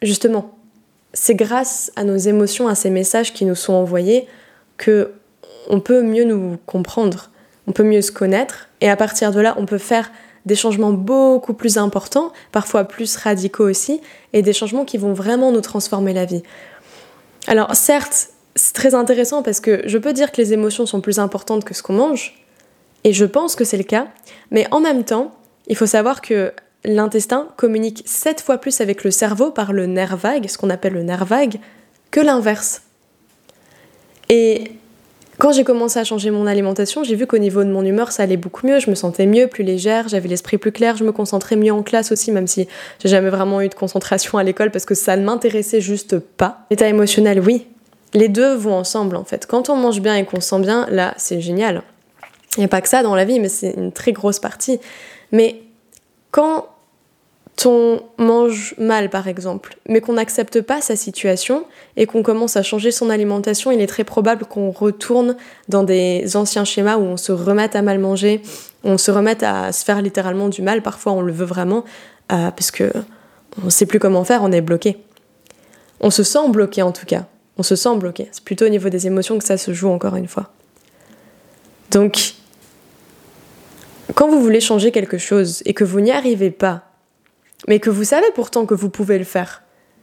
justement, 0.00 0.54
c'est 1.12 1.34
grâce 1.34 1.92
à 1.96 2.04
nos 2.04 2.16
émotions, 2.16 2.68
à 2.68 2.74
ces 2.74 2.90
messages 2.90 3.34
qui 3.34 3.44
nous 3.44 3.54
sont 3.54 3.74
envoyés, 3.74 4.26
que 4.78 5.12
on 5.68 5.80
peut 5.80 6.02
mieux 6.02 6.24
nous 6.24 6.58
comprendre, 6.66 7.30
on 7.66 7.72
peut 7.72 7.82
mieux 7.82 8.02
se 8.02 8.12
connaître, 8.12 8.68
et 8.80 8.90
à 8.90 8.96
partir 8.96 9.32
de 9.32 9.40
là, 9.40 9.54
on 9.58 9.66
peut 9.66 9.78
faire 9.78 10.10
des 10.46 10.54
changements 10.54 10.92
beaucoup 10.92 11.54
plus 11.54 11.78
importants, 11.78 12.32
parfois 12.52 12.84
plus 12.84 13.16
radicaux 13.16 13.68
aussi, 13.68 14.00
et 14.32 14.42
des 14.42 14.52
changements 14.52 14.84
qui 14.84 14.98
vont 14.98 15.14
vraiment 15.14 15.52
nous 15.52 15.62
transformer 15.62 16.12
la 16.12 16.26
vie. 16.26 16.42
Alors 17.46 17.74
certes, 17.74 18.28
c'est 18.54 18.74
très 18.74 18.94
intéressant 18.94 19.42
parce 19.42 19.60
que 19.60 19.82
je 19.86 19.98
peux 19.98 20.12
dire 20.12 20.32
que 20.32 20.40
les 20.40 20.52
émotions 20.52 20.86
sont 20.86 21.00
plus 21.00 21.18
importantes 21.18 21.64
que 21.64 21.74
ce 21.74 21.82
qu'on 21.82 21.94
mange, 21.94 22.44
et 23.04 23.12
je 23.12 23.24
pense 23.24 23.56
que 23.56 23.64
c'est 23.64 23.76
le 23.76 23.84
cas, 23.84 24.08
mais 24.50 24.66
en 24.70 24.80
même 24.80 25.04
temps, 25.04 25.34
il 25.66 25.76
faut 25.76 25.86
savoir 25.86 26.20
que 26.20 26.52
l'intestin 26.84 27.48
communique 27.56 28.02
7 28.04 28.42
fois 28.42 28.58
plus 28.58 28.80
avec 28.80 29.04
le 29.04 29.10
cerveau 29.10 29.50
par 29.50 29.72
le 29.72 29.86
nerf 29.86 30.16
vague, 30.16 30.48
ce 30.48 30.58
qu'on 30.58 30.70
appelle 30.70 30.92
le 30.92 31.02
nerf 31.02 31.24
vague, 31.24 31.58
que 32.10 32.20
l'inverse. 32.20 32.82
Et 34.28 34.72
quand 35.38 35.52
j'ai 35.52 35.64
commencé 35.64 35.98
à 35.98 36.04
changer 36.04 36.30
mon 36.30 36.46
alimentation, 36.46 37.02
j'ai 37.04 37.16
vu 37.16 37.26
qu'au 37.26 37.38
niveau 37.38 37.64
de 37.64 37.70
mon 37.70 37.84
humeur, 37.84 38.12
ça 38.12 38.22
allait 38.22 38.36
beaucoup 38.36 38.66
mieux, 38.66 38.78
je 38.78 38.88
me 38.88 38.94
sentais 38.94 39.26
mieux, 39.26 39.48
plus 39.48 39.64
légère, 39.64 40.08
j'avais 40.08 40.28
l'esprit 40.28 40.58
plus 40.58 40.72
clair, 40.72 40.96
je 40.96 41.04
me 41.04 41.12
concentrais 41.12 41.56
mieux 41.56 41.72
en 41.72 41.82
classe 41.82 42.12
aussi, 42.12 42.30
même 42.30 42.46
si 42.46 42.68
j'ai 43.00 43.08
jamais 43.08 43.30
vraiment 43.30 43.60
eu 43.60 43.68
de 43.68 43.74
concentration 43.74 44.38
à 44.38 44.44
l'école 44.44 44.70
parce 44.70 44.84
que 44.84 44.94
ça 44.94 45.16
ne 45.16 45.24
m'intéressait 45.24 45.80
juste 45.80 46.18
pas. 46.18 46.66
L'état 46.70 46.88
émotionnel, 46.88 47.40
oui. 47.40 47.66
Les 48.12 48.28
deux 48.28 48.54
vont 48.54 48.74
ensemble 48.74 49.16
en 49.16 49.24
fait. 49.24 49.46
Quand 49.46 49.68
on 49.70 49.76
mange 49.76 50.00
bien 50.00 50.14
et 50.14 50.24
qu'on 50.24 50.40
se 50.40 50.48
sent 50.48 50.60
bien, 50.60 50.86
là, 50.90 51.14
c'est 51.16 51.40
génial. 51.40 51.82
Il 52.56 52.60
n'y 52.60 52.66
a 52.66 52.68
pas 52.68 52.80
que 52.80 52.88
ça 52.88 53.02
dans 53.02 53.16
la 53.16 53.24
vie, 53.24 53.40
mais 53.40 53.48
c'est 53.48 53.72
une 53.72 53.90
très 53.90 54.12
grosse 54.12 54.38
partie. 54.38 54.78
Mais 55.32 55.62
quand 56.30 56.66
on 57.64 58.02
mange 58.18 58.74
mal 58.78 59.10
par 59.10 59.28
exemple, 59.28 59.76
mais 59.88 60.00
qu'on 60.00 60.14
n'accepte 60.14 60.60
pas 60.60 60.80
sa 60.80 60.96
situation 60.96 61.64
et 61.96 62.06
qu'on 62.06 62.22
commence 62.22 62.56
à 62.56 62.62
changer 62.62 62.90
son 62.90 63.10
alimentation, 63.10 63.70
il 63.70 63.80
est 63.80 63.86
très 63.86 64.04
probable 64.04 64.44
qu'on 64.44 64.70
retourne 64.70 65.36
dans 65.68 65.82
des 65.82 66.36
anciens 66.36 66.64
schémas 66.64 66.96
où 66.96 67.02
on 67.02 67.16
se 67.16 67.32
remette 67.32 67.76
à 67.76 67.82
mal 67.82 67.98
manger, 67.98 68.42
on 68.82 68.98
se 68.98 69.10
remette 69.10 69.42
à 69.42 69.72
se 69.72 69.84
faire 69.84 70.02
littéralement 70.02 70.48
du 70.48 70.62
mal, 70.62 70.82
parfois 70.82 71.12
on 71.12 71.22
le 71.22 71.32
veut 71.32 71.46
vraiment, 71.46 71.84
euh, 72.32 72.50
parce 72.50 72.70
que 72.70 72.92
on 73.62 73.66
ne 73.66 73.70
sait 73.70 73.86
plus 73.86 73.98
comment 73.98 74.24
faire, 74.24 74.42
on 74.42 74.52
est 74.52 74.60
bloqué. 74.60 74.98
On 76.00 76.10
se 76.10 76.22
sent 76.22 76.48
bloqué 76.50 76.82
en 76.82 76.92
tout 76.92 77.06
cas, 77.06 77.26
on 77.56 77.62
se 77.62 77.76
sent 77.76 77.96
bloqué. 77.96 78.28
C'est 78.32 78.44
plutôt 78.44 78.66
au 78.66 78.70
niveau 78.70 78.88
des 78.88 79.06
émotions 79.06 79.38
que 79.38 79.44
ça 79.44 79.56
se 79.56 79.72
joue 79.72 79.88
encore 79.88 80.16
une 80.16 80.28
fois. 80.28 80.50
Donc, 81.92 82.34
quand 84.14 84.28
vous 84.28 84.42
voulez 84.42 84.60
changer 84.60 84.90
quelque 84.90 85.18
chose 85.18 85.62
et 85.64 85.74
que 85.74 85.84
vous 85.84 86.00
n'y 86.00 86.10
arrivez 86.10 86.50
pas, 86.50 86.93
mais 87.68 87.80
que 87.80 87.90
vous 87.90 88.04
savez 88.04 88.26
pourtant 88.34 88.66
que 88.66 88.74
vous 88.74 88.90
pouvez 88.90 89.18
le 89.18 89.24
faire. 89.24 89.62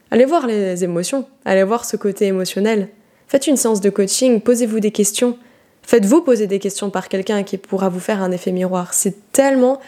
Allez 0.10 0.25
voir 0.25 0.46
les 0.46 0.84
émotions, 0.84 1.27
allez 1.46 1.63
voir 1.63 1.86
ce 1.86 1.96
côté 1.96 2.25
émotionnel. 2.25 2.89
Faites 3.27 3.48
une 3.48 3.58
séance 3.58 3.82
de 3.82 3.89
coaching, 3.89 4.41
posez-vous 4.41 4.80
des 4.80 4.91
questions. 4.91 5.38
Faites-vous 5.84 6.22
poser 6.22 6.48
des 6.48 6.60
questions 6.60 6.89
par 6.89 7.08
quelqu'un 7.08 7.44
qui 7.44 7.58
pourra 7.58 7.89
vous 7.89 8.00
faire 8.00 8.22
un 8.22 8.32
effet 8.32 8.51
miroir. 8.51 8.94
C'est 8.94 9.32
tellement 9.32 9.80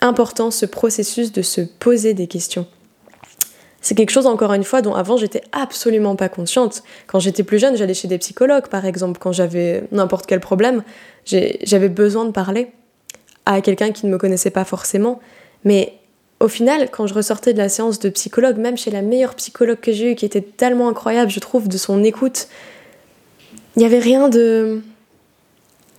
important 0.00 0.50
ce 0.50 0.66
processus 0.66 1.32
de 1.32 1.42
se 1.42 1.60
poser 1.60 2.14
des 2.14 2.26
questions. 2.26 2.66
C'est 3.80 3.94
quelque 3.94 4.10
chose, 4.10 4.26
encore 4.26 4.52
une 4.52 4.64
fois, 4.64 4.82
dont 4.82 4.94
avant 4.94 5.16
j'étais 5.16 5.42
absolument 5.52 6.16
pas 6.16 6.28
consciente. 6.28 6.82
Quand 7.06 7.20
j'étais 7.20 7.44
plus 7.44 7.58
jeune, 7.58 7.76
j'allais 7.76 7.94
chez 7.94 8.08
des 8.08 8.18
psychologues, 8.18 8.66
par 8.66 8.84
exemple, 8.84 9.18
quand 9.18 9.32
j'avais 9.32 9.84
n'importe 9.92 10.26
quel 10.26 10.40
problème, 10.40 10.82
j'avais 11.24 11.88
besoin 11.88 12.24
de 12.24 12.32
parler 12.32 12.72
à 13.46 13.60
quelqu'un 13.60 13.92
qui 13.92 14.06
ne 14.06 14.10
me 14.10 14.18
connaissait 14.18 14.50
pas 14.50 14.64
forcément. 14.64 15.20
Mais 15.64 15.94
au 16.40 16.48
final, 16.48 16.88
quand 16.90 17.06
je 17.06 17.14
ressortais 17.14 17.52
de 17.52 17.58
la 17.58 17.68
séance 17.68 17.98
de 17.98 18.08
psychologue, 18.10 18.58
même 18.58 18.76
chez 18.76 18.90
la 18.90 19.02
meilleure 19.02 19.34
psychologue 19.34 19.80
que 19.80 19.92
j'ai 19.92 20.12
eue, 20.12 20.14
qui 20.14 20.24
était 20.24 20.40
tellement 20.40 20.88
incroyable, 20.88 21.30
je 21.30 21.40
trouve, 21.40 21.68
de 21.68 21.76
son 21.76 22.04
écoute, 22.04 22.48
il 23.76 23.80
n'y 23.80 23.84
avait 23.84 23.98
rien 23.98 24.28
de. 24.28 24.80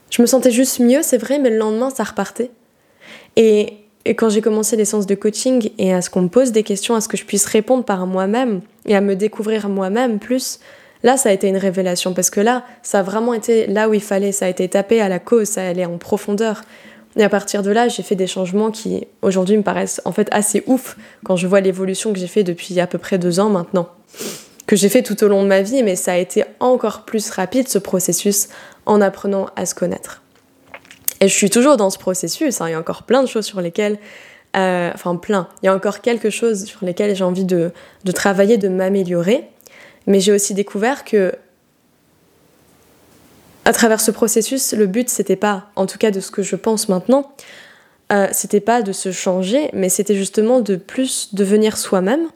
Je 0.09 0.21
me 0.21 0.27
sentais 0.27 0.51
juste 0.51 0.79
mieux, 0.79 1.01
c'est 1.01 1.17
vrai, 1.17 1.39
mais 1.39 1.49
le 1.49 1.57
lendemain, 1.57 1.89
ça 1.89 2.03
repartait. 2.03 2.51
Et, 3.35 3.75
quand 4.17 4.29
j'ai 4.29 4.41
commencé 4.41 4.75
les 4.75 4.85
séances 4.85 5.05
de 5.05 5.13
coaching 5.13 5.69
et 5.77 5.93
à 5.93 6.01
ce 6.01 6.09
qu'on 6.09 6.23
me 6.23 6.29
pose 6.29 6.51
des 6.51 6.63
questions, 6.63 6.95
à 6.95 7.01
ce 7.01 7.07
que 7.07 7.17
je 7.17 7.25
puisse 7.25 7.45
répondre 7.45 7.83
par 7.83 8.07
moi-même 8.07 8.61
et 8.87 8.95
à 8.95 9.01
me 9.01 9.15
découvrir 9.15 9.69
moi-même 9.69 10.17
plus, 10.17 10.59
là, 11.03 11.15
ça 11.15 11.29
a 11.29 11.31
été 11.31 11.47
une 11.47 11.57
révélation 11.57 12.13
parce 12.13 12.31
que 12.31 12.39
là, 12.39 12.65
ça 12.81 12.99
a 12.99 13.03
vraiment 13.03 13.35
été 13.35 13.67
là 13.67 13.87
où 13.87 13.93
il 13.93 14.01
fallait, 14.01 14.31
ça 14.31 14.45
a 14.45 14.49
été 14.49 14.67
tapé 14.67 14.99
à 14.99 15.09
la 15.09 15.19
cause, 15.19 15.49
ça 15.49 15.67
allait 15.67 15.85
en 15.85 15.97
profondeur. 15.97 16.63
Et 17.19 17.23
à 17.23 17.29
partir 17.29 17.63
de 17.63 17.69
là, 17.69 17.89
j'ai 17.89 18.01
fait 18.01 18.15
des 18.15 18.27
changements 18.27 18.71
qui 18.71 19.05
aujourd'hui 19.21 19.57
me 19.57 19.61
paraissent 19.61 20.01
en 20.05 20.13
fait 20.13 20.29
assez 20.31 20.63
ouf 20.67 20.95
quand 21.25 21.35
je 21.35 21.47
vois 21.47 21.59
l'évolution 21.59 22.13
que 22.13 22.19
j'ai 22.19 22.27
fait 22.27 22.45
depuis 22.45 22.79
à 22.79 22.87
peu 22.87 22.97
près 22.97 23.17
deux 23.17 23.41
ans 23.41 23.49
maintenant. 23.49 23.89
Que 24.65 24.77
j'ai 24.77 24.87
fait 24.87 25.03
tout 25.03 25.21
au 25.21 25.27
long 25.27 25.43
de 25.43 25.47
ma 25.47 25.61
vie, 25.61 25.83
mais 25.83 25.97
ça 25.97 26.13
a 26.13 26.15
été 26.15 26.45
encore 26.61 27.03
plus 27.03 27.29
rapide 27.29 27.67
ce 27.67 27.77
processus 27.77 28.47
en 28.85 29.01
apprenant 29.01 29.47
à 29.57 29.65
se 29.65 29.75
connaître. 29.75 30.21
Et 31.19 31.27
je 31.27 31.33
suis 31.33 31.49
toujours 31.49 31.75
dans 31.75 31.89
ce 31.89 31.97
processus, 31.97 32.61
hein. 32.61 32.69
il 32.69 32.71
y 32.71 32.75
a 32.75 32.79
encore 32.79 33.03
plein 33.03 33.21
de 33.21 33.27
choses 33.27 33.45
sur 33.45 33.59
lesquelles, 33.59 33.99
euh, 34.55 34.89
enfin 34.93 35.17
plein, 35.17 35.49
il 35.61 35.65
y 35.65 35.69
a 35.69 35.75
encore 35.75 35.99
quelque 35.99 36.29
chose 36.29 36.63
sur 36.63 36.85
lesquelles 36.85 37.17
j'ai 37.17 37.25
envie 37.25 37.43
de 37.43 37.73
travailler, 38.13 38.57
de 38.57 38.69
m'améliorer. 38.69 39.43
Mais 40.07 40.21
j'ai 40.21 40.31
aussi 40.31 40.53
découvert 40.53 41.03
que 41.03 41.33
à 43.69 43.71
travers 43.71 44.01
ce 44.01 44.09
processus, 44.09 44.73
le 44.73 44.87
but, 44.87 45.09
c'était 45.09 45.35
pas, 45.35 45.67
en 45.75 45.85
tout 45.85 45.99
cas 45.99 46.09
de 46.09 46.19
ce 46.21 46.31
que 46.31 46.41
je 46.41 46.55
pense 46.55 46.89
maintenant, 46.89 47.31
euh, 48.11 48.25
c'était 48.31 48.61
pas 48.61 48.81
de 48.81 48.91
se 48.91 49.11
changer, 49.11 49.69
mais 49.73 49.89
c'était 49.89 50.15
justement 50.15 50.59
de 50.59 50.75
plus 50.75 51.35
devenir 51.35 51.77
soi-même, 51.77 52.29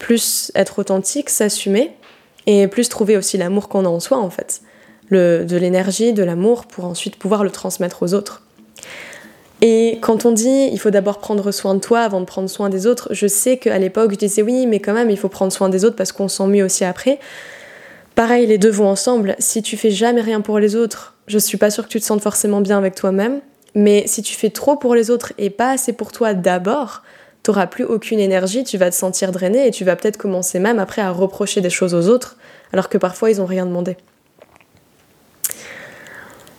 plus 0.00 0.50
être 0.56 0.80
authentique, 0.80 1.30
s'assumer, 1.30 1.92
et 2.48 2.66
plus 2.66 2.88
trouver 2.88 3.16
aussi 3.16 3.38
l'amour 3.38 3.68
qu'on 3.68 3.84
a 3.84 3.88
en 3.88 4.00
soi, 4.00 4.18
en 4.18 4.28
fait. 4.28 4.62
De 5.12 5.56
l'énergie, 5.56 6.12
de 6.12 6.24
l'amour, 6.24 6.66
pour 6.66 6.84
ensuite 6.86 7.14
pouvoir 7.14 7.44
le 7.44 7.50
transmettre 7.50 8.02
aux 8.02 8.12
autres. 8.12 8.42
Et 9.60 9.98
quand 10.00 10.26
on 10.26 10.32
dit 10.32 10.68
il 10.72 10.80
faut 10.80 10.90
d'abord 10.90 11.18
prendre 11.18 11.52
soin 11.52 11.76
de 11.76 11.80
toi 11.80 12.00
avant 12.00 12.18
de 12.18 12.24
prendre 12.24 12.50
soin 12.50 12.70
des 12.70 12.88
autres, 12.88 13.06
je 13.12 13.28
sais 13.28 13.58
qu'à 13.58 13.78
l'époque 13.78 14.10
je 14.10 14.16
disais 14.16 14.42
oui, 14.42 14.66
mais 14.66 14.80
quand 14.80 14.94
même 14.94 15.10
il 15.10 15.16
faut 15.16 15.28
prendre 15.28 15.52
soin 15.52 15.68
des 15.68 15.84
autres 15.84 15.94
parce 15.94 16.10
qu'on 16.10 16.26
sent 16.26 16.48
mieux 16.48 16.64
aussi 16.64 16.84
après. 16.84 17.20
Pareil, 18.14 18.46
les 18.46 18.58
deux 18.58 18.70
vont 18.70 18.88
ensemble. 18.88 19.34
Si 19.38 19.62
tu 19.62 19.76
fais 19.76 19.90
jamais 19.90 20.20
rien 20.20 20.40
pour 20.40 20.58
les 20.58 20.76
autres, 20.76 21.14
je 21.26 21.38
suis 21.38 21.56
pas 21.56 21.70
sûre 21.70 21.84
que 21.84 21.88
tu 21.88 22.00
te 22.00 22.04
sentes 22.04 22.22
forcément 22.22 22.60
bien 22.60 22.78
avec 22.78 22.94
toi-même. 22.94 23.40
Mais 23.74 24.04
si 24.06 24.22
tu 24.22 24.34
fais 24.34 24.50
trop 24.50 24.76
pour 24.76 24.94
les 24.94 25.10
autres 25.10 25.32
et 25.38 25.48
pas 25.48 25.70
assez 25.70 25.92
pour 25.94 26.12
toi 26.12 26.34
d'abord, 26.34 27.02
t'auras 27.42 27.66
plus 27.66 27.84
aucune 27.84 28.20
énergie, 28.20 28.64
tu 28.64 28.76
vas 28.76 28.90
te 28.90 28.94
sentir 28.94 29.32
drainé 29.32 29.66
et 29.66 29.70
tu 29.70 29.84
vas 29.84 29.96
peut-être 29.96 30.18
commencer 30.18 30.58
même 30.58 30.78
après 30.78 31.02
à 31.02 31.10
reprocher 31.10 31.60
des 31.60 31.70
choses 31.70 31.94
aux 31.94 32.08
autres, 32.08 32.36
alors 32.72 32.88
que 32.88 32.98
parfois 32.98 33.30
ils 33.30 33.40
ont 33.40 33.46
rien 33.46 33.64
demandé. 33.64 33.96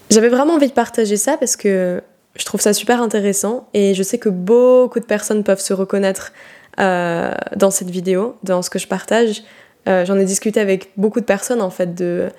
J'avais 0.10 0.30
vraiment 0.30 0.56
envie 0.56 0.68
de 0.68 0.74
partager 0.74 1.18
ça 1.18 1.38
parce 1.38 1.56
que 1.56 2.02
je 2.36 2.46
trouve 2.46 2.62
ça 2.62 2.74
super 2.74 3.02
intéressant 3.02 3.68
et 3.74 3.94
je 3.94 4.04
sais 4.04 4.18
que 4.18 4.30
beaucoup 4.30 5.00
de 5.00 5.06
personnes 5.06 5.44
peuvent 5.44 5.62
se 5.62 5.74
reconnaître 5.74 6.34
euh, 6.80 7.32
dans 7.56 7.72
cette 7.72 7.90
vidéo, 7.90 8.36
dans 8.44 8.62
ce 8.62 8.70
que 8.70 8.80
je 8.80 8.88
partage. 8.88 9.44
Euh, 9.88 10.06
j'en 10.06 10.18
ai 10.18 10.26
discuté 10.26 10.60
avec 10.60 10.92
beaucoup 10.98 11.20
de 11.20 11.26
personnes 11.26 11.62
en 11.62 11.70
fait 11.70 11.94
de, 11.94 12.30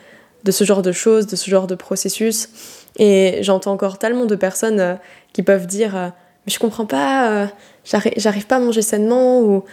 de 0.44 0.50
ce 0.50 0.64
genre 0.64 0.82
de 0.82 0.92
choses, 0.92 1.26
de 1.26 1.36
ce 1.36 1.50
genre 1.50 1.66
de 1.66 1.74
processus. 1.74 2.48
Et 2.98 3.38
j'entends 3.42 3.72
encore 3.72 3.98
tellement 3.98 4.24
de 4.24 4.36
personnes 4.36 4.80
euh, 4.80 4.94
qui 5.32 5.42
peuvent 5.42 5.66
dire 5.66 5.96
euh, 5.96 6.08
Mais 6.46 6.52
je 6.52 6.58
comprends 6.58 6.86
pas, 6.86 7.48
j'arrive 7.84 8.46
pas 8.46 8.56
à 8.56 8.60
manger 8.60 8.82
sainement, 8.82 9.40
ou 9.40 9.64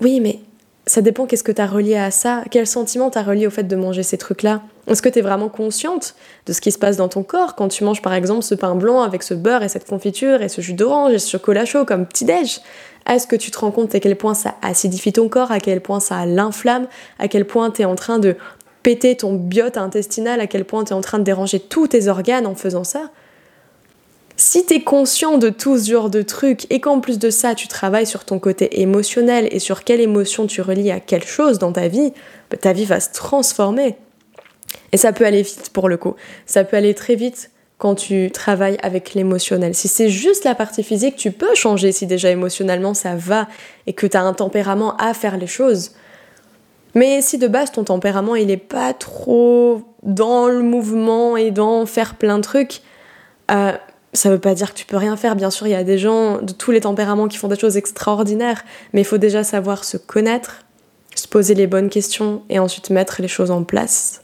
Oui, 0.00 0.20
mais 0.20 0.40
ça 0.86 1.02
dépend 1.02 1.26
qu'est-ce 1.26 1.44
que 1.44 1.52
tu 1.52 1.60
as 1.60 1.66
relié 1.66 1.96
à 1.96 2.10
ça, 2.10 2.42
quel 2.50 2.66
sentiment 2.66 3.10
tu 3.10 3.18
as 3.18 3.22
relié 3.22 3.46
au 3.46 3.50
fait 3.50 3.64
de 3.64 3.76
manger 3.76 4.02
ces 4.02 4.18
trucs-là? 4.18 4.62
Est-ce 4.86 5.02
que 5.02 5.08
tu 5.08 5.20
es 5.20 5.22
vraiment 5.22 5.48
consciente 5.48 6.14
de 6.46 6.52
ce 6.52 6.60
qui 6.60 6.72
se 6.72 6.78
passe 6.78 6.96
dans 6.96 7.08
ton 7.08 7.22
corps 7.22 7.54
quand 7.54 7.68
tu 7.68 7.84
manges 7.84 8.02
par 8.02 8.14
exemple 8.14 8.42
ce 8.42 8.54
pain 8.54 8.74
blanc 8.74 9.02
avec 9.02 9.22
ce 9.22 9.34
beurre 9.34 9.62
et 9.62 9.68
cette 9.68 9.86
confiture 9.86 10.42
et 10.42 10.48
ce 10.48 10.60
jus 10.60 10.72
d'orange 10.72 11.12
et 11.12 11.18
ce 11.18 11.30
chocolat 11.30 11.64
chaud 11.64 11.84
comme 11.84 12.06
petit-déj 12.06 12.60
Est-ce 13.10 13.26
que 13.26 13.36
tu 13.36 13.50
te 13.50 13.58
rends 13.58 13.72
compte 13.72 13.94
à 13.94 14.00
quel 14.00 14.16
point 14.16 14.34
ça 14.34 14.54
acidifie 14.62 15.12
ton 15.12 15.28
corps, 15.28 15.50
à 15.50 15.58
quel 15.58 15.80
point 15.80 16.00
ça 16.00 16.24
l'inflamme, 16.26 16.86
à 17.18 17.26
quel 17.26 17.44
point 17.44 17.70
tu 17.70 17.82
es 17.82 17.84
en 17.84 17.96
train 17.96 18.18
de 18.20 18.36
péter 18.82 19.16
ton 19.16 19.34
biote 19.34 19.76
intestinal, 19.76 20.40
à 20.40 20.46
quel 20.46 20.64
point 20.64 20.84
tu 20.84 20.90
es 20.90 20.94
en 20.94 21.00
train 21.00 21.18
de 21.18 21.24
déranger 21.24 21.58
tous 21.58 21.88
tes 21.88 22.08
organes 22.08 22.46
en 22.46 22.54
faisant 22.54 22.84
ça 22.84 23.10
si 24.36 24.64
tu 24.64 24.72
es 24.72 24.80
conscient 24.82 25.36
de 25.36 25.50
tout 25.50 25.76
ce 25.76 25.90
genre 25.90 26.08
de 26.08 26.22
trucs 26.22 26.66
et 26.72 26.80
qu'en 26.80 27.00
plus 27.00 27.18
de 27.18 27.28
ça, 27.28 27.54
tu 27.54 27.68
travailles 27.68 28.06
sur 28.06 28.24
ton 28.24 28.38
côté 28.38 28.80
émotionnel 28.80 29.46
et 29.50 29.58
sur 29.58 29.84
quelle 29.84 30.00
émotion 30.00 30.46
tu 30.46 30.62
relis 30.62 30.90
à 30.90 30.98
quelle 30.98 31.24
chose 31.24 31.58
dans 31.58 31.72
ta 31.72 31.88
vie, 31.88 32.14
bah, 32.50 32.56
ta 32.56 32.72
vie 32.72 32.86
va 32.86 33.00
se 33.00 33.12
transformer. 33.12 33.96
Et 34.92 34.96
ça 34.96 35.12
peut 35.12 35.26
aller 35.26 35.42
vite 35.42 35.68
pour 35.74 35.90
le 35.90 35.98
coup. 35.98 36.14
Ça 36.46 36.64
peut 36.64 36.78
aller 36.78 36.94
très 36.94 37.16
vite 37.16 37.50
quand 37.80 37.94
tu 37.94 38.30
travailles 38.30 38.76
avec 38.82 39.14
l'émotionnel. 39.14 39.74
Si 39.74 39.88
c'est 39.88 40.10
juste 40.10 40.44
la 40.44 40.54
partie 40.54 40.82
physique, 40.82 41.16
tu 41.16 41.32
peux 41.32 41.54
changer 41.54 41.92
si 41.92 42.06
déjà 42.06 42.30
émotionnellement 42.30 42.92
ça 42.92 43.16
va 43.16 43.48
et 43.86 43.94
que 43.94 44.06
tu 44.06 44.18
as 44.18 44.22
un 44.22 44.34
tempérament 44.34 44.94
à 44.98 45.14
faire 45.14 45.38
les 45.38 45.46
choses. 45.46 45.92
Mais 46.94 47.22
si 47.22 47.38
de 47.38 47.48
base 47.48 47.72
ton 47.72 47.82
tempérament 47.82 48.36
il 48.36 48.50
est 48.50 48.58
pas 48.58 48.92
trop 48.92 49.82
dans 50.02 50.46
le 50.48 50.60
mouvement 50.60 51.38
et 51.38 51.50
dans 51.50 51.86
faire 51.86 52.16
plein 52.16 52.36
de 52.36 52.42
trucs, 52.42 52.82
euh, 53.50 53.72
ça 54.12 54.28
veut 54.28 54.38
pas 54.38 54.52
dire 54.54 54.74
que 54.74 54.78
tu 54.78 54.84
peux 54.84 54.98
rien 54.98 55.16
faire. 55.16 55.34
Bien 55.34 55.50
sûr, 55.50 55.66
il 55.66 55.70
y 55.70 55.74
a 55.74 55.84
des 55.84 55.96
gens 55.96 56.42
de 56.42 56.52
tous 56.52 56.72
les 56.72 56.82
tempéraments 56.82 57.28
qui 57.28 57.38
font 57.38 57.48
des 57.48 57.58
choses 57.58 57.78
extraordinaires, 57.78 58.62
mais 58.92 59.00
il 59.00 59.06
faut 59.06 59.18
déjà 59.18 59.42
savoir 59.42 59.84
se 59.84 59.96
connaître, 59.96 60.66
se 61.14 61.26
poser 61.26 61.54
les 61.54 61.66
bonnes 61.66 61.88
questions 61.88 62.42
et 62.50 62.58
ensuite 62.58 62.90
mettre 62.90 63.22
les 63.22 63.28
choses 63.28 63.50
en 63.50 63.64
place. 63.64 64.22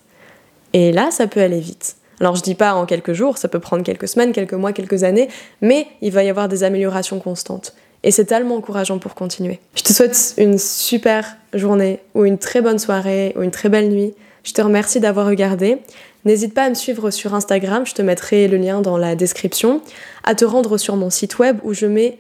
Et 0.75 0.93
là, 0.93 1.11
ça 1.11 1.27
peut 1.27 1.41
aller 1.41 1.61
vite. 1.61 1.97
Alors 2.21 2.37
je 2.37 2.43
dis 2.43 2.55
pas 2.55 2.75
en 2.75 2.87
quelques 2.87 3.13
jours, 3.13 3.39
ça 3.39 3.49
peut 3.49 3.61
prendre 3.61 3.83
quelques 3.83 4.09
semaines, 4.09 4.33
quelques 4.33 4.55
mois, 4.55 4.73
quelques 4.73 5.05
années, 5.05 5.29
mais 5.61 5.87
il 6.01 6.13
va 6.13 6.25
y 6.25 6.29
avoir 6.29 6.49
des 6.49 6.65
améliorations 6.65 7.19
constantes. 7.19 7.75
Et 8.03 8.11
c'est 8.11 8.25
tellement 8.25 8.57
encourageant 8.57 8.99
pour 8.99 9.15
continuer. 9.15 9.59
Je 9.75 9.83
te 9.83 9.93
souhaite 9.93 10.35
une 10.39 10.59
super 10.59 11.37
journée 11.55 12.01
ou 12.15 12.25
une 12.25 12.39
très 12.39 12.61
bonne 12.61 12.79
soirée 12.79 13.35
ou 13.37 13.43
une 13.43 13.51
très 13.51 13.69
belle 13.69 13.89
nuit. 13.89 14.15
Je 14.45 14.53
te 14.53 14.63
remercie 14.63 15.01
d'avoir 15.01 15.27
regardé. 15.27 15.79
N'hésite 16.25 16.55
pas 16.55 16.65
à 16.65 16.69
me 16.69 16.75
suivre 16.75 17.11
sur 17.11 17.35
Instagram, 17.35 17.87
je 17.87 17.95
te 17.95 18.03
mettrai 18.03 18.49
le 18.49 18.57
lien 18.57 18.81
dans 18.81 18.97
la 18.97 19.15
description, 19.15 19.81
à 20.25 20.35
te 20.35 20.45
rendre 20.45 20.77
sur 20.79 20.97
mon 20.97 21.11
site 21.11 21.39
web 21.39 21.59
où 21.63 21.73
je 21.73 21.87
mets 21.87 22.19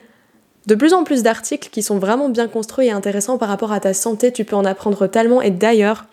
de 0.66 0.74
plus 0.74 0.92
en 0.92 1.04
plus 1.04 1.22
d'articles 1.22 1.68
qui 1.70 1.82
sont 1.82 1.98
vraiment 1.98 2.28
bien 2.28 2.48
construits 2.48 2.86
et 2.88 2.90
intéressants 2.90 3.38
par 3.38 3.48
rapport 3.48 3.72
à 3.72 3.80
ta 3.80 3.94
santé. 3.94 4.32
Tu 4.32 4.44
peux 4.44 4.56
en 4.56 4.64
apprendre 4.64 5.06
tellement 5.06 5.40
et 5.42 5.50
d'ailleurs, 5.50 6.06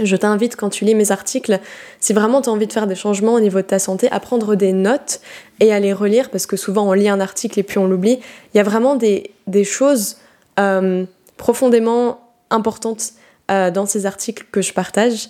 je 0.00 0.16
t'invite 0.16 0.56
quand 0.56 0.70
tu 0.70 0.84
lis 0.84 0.94
mes 0.94 1.12
articles, 1.12 1.60
si 2.00 2.12
vraiment 2.12 2.40
tu 2.40 2.48
as 2.48 2.52
envie 2.52 2.66
de 2.66 2.72
faire 2.72 2.86
des 2.86 2.94
changements 2.94 3.34
au 3.34 3.40
niveau 3.40 3.58
de 3.58 3.66
ta 3.66 3.78
santé, 3.78 4.10
à 4.10 4.20
prendre 4.20 4.54
des 4.54 4.72
notes 4.72 5.20
et 5.60 5.72
à 5.72 5.80
les 5.80 5.92
relire 5.92 6.30
parce 6.30 6.46
que 6.46 6.56
souvent 6.56 6.88
on 6.88 6.92
lit 6.92 7.08
un 7.08 7.20
article 7.20 7.58
et 7.60 7.62
puis 7.62 7.78
on 7.78 7.86
l'oublie. 7.86 8.18
Il 8.54 8.56
y 8.56 8.60
a 8.60 8.62
vraiment 8.62 8.96
des, 8.96 9.30
choses 9.64 10.16
euh, 10.58 11.04
profondément 11.36 12.20
importantes 12.50 13.12
euh, 13.50 13.70
dans 13.70 13.84
ces 13.84 14.06
articles 14.06 14.46
que 14.50 14.62
je 14.62 14.72
partage. 14.72 15.28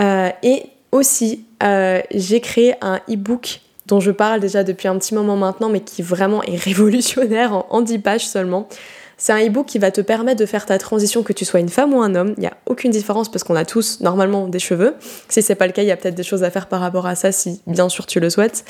Euh, 0.00 0.30
et 0.42 0.64
aussi, 0.90 1.44
j'ai 1.60 2.40
créé 2.40 2.74
un 2.82 3.00
e-book 3.10 3.60
dont 3.86 4.00
je 4.00 4.10
parle 4.10 4.40
déjà 4.40 4.64
depuis 4.64 4.88
un 4.88 4.98
petit 4.98 5.14
moment 5.14 5.36
maintenant, 5.36 5.68
mais 5.68 5.80
qui 5.80 6.02
vraiment 6.02 6.42
est 6.42 6.56
révolutionnaire 6.62 7.52
en, 7.52 7.66
en 7.70 7.80
10 7.80 8.00
pages 8.00 8.26
seulement. 8.26 8.68
C'est 9.16 9.32
un 9.32 9.46
e-book 9.46 9.66
qui 9.66 9.78
va 9.78 9.90
te 9.90 10.00
permettre 10.00 10.40
de 10.40 10.46
faire 10.46 10.66
ta 10.66 10.78
transition, 10.78 11.22
que 11.22 11.32
tu 11.32 11.44
sois 11.44 11.60
une 11.60 11.68
femme 11.68 11.94
ou 11.94 12.02
un 12.02 12.14
homme. 12.14 12.34
Il 12.36 12.40
n'y 12.40 12.46
a 12.46 12.56
aucune 12.66 12.90
différence 12.90 13.30
parce 13.30 13.44
qu'on 13.44 13.56
a 13.56 13.64
tous 13.64 14.00
normalement 14.00 14.48
des 14.48 14.58
cheveux. 14.58 14.94
Si 15.28 15.42
c'est 15.42 15.54
pas 15.54 15.66
le 15.66 15.72
cas, 15.72 15.82
il 15.82 15.88
y 15.88 15.92
a 15.92 15.96
peut-être 15.96 16.14
des 16.14 16.22
choses 16.22 16.42
à 16.42 16.50
faire 16.50 16.66
par 16.66 16.80
rapport 16.80 17.06
à 17.06 17.14
ça, 17.14 17.32
si 17.32 17.60
bien 17.66 17.88
sûr 17.88 18.06
tu 18.06 18.20
le 18.20 18.30
souhaites. 18.30 18.64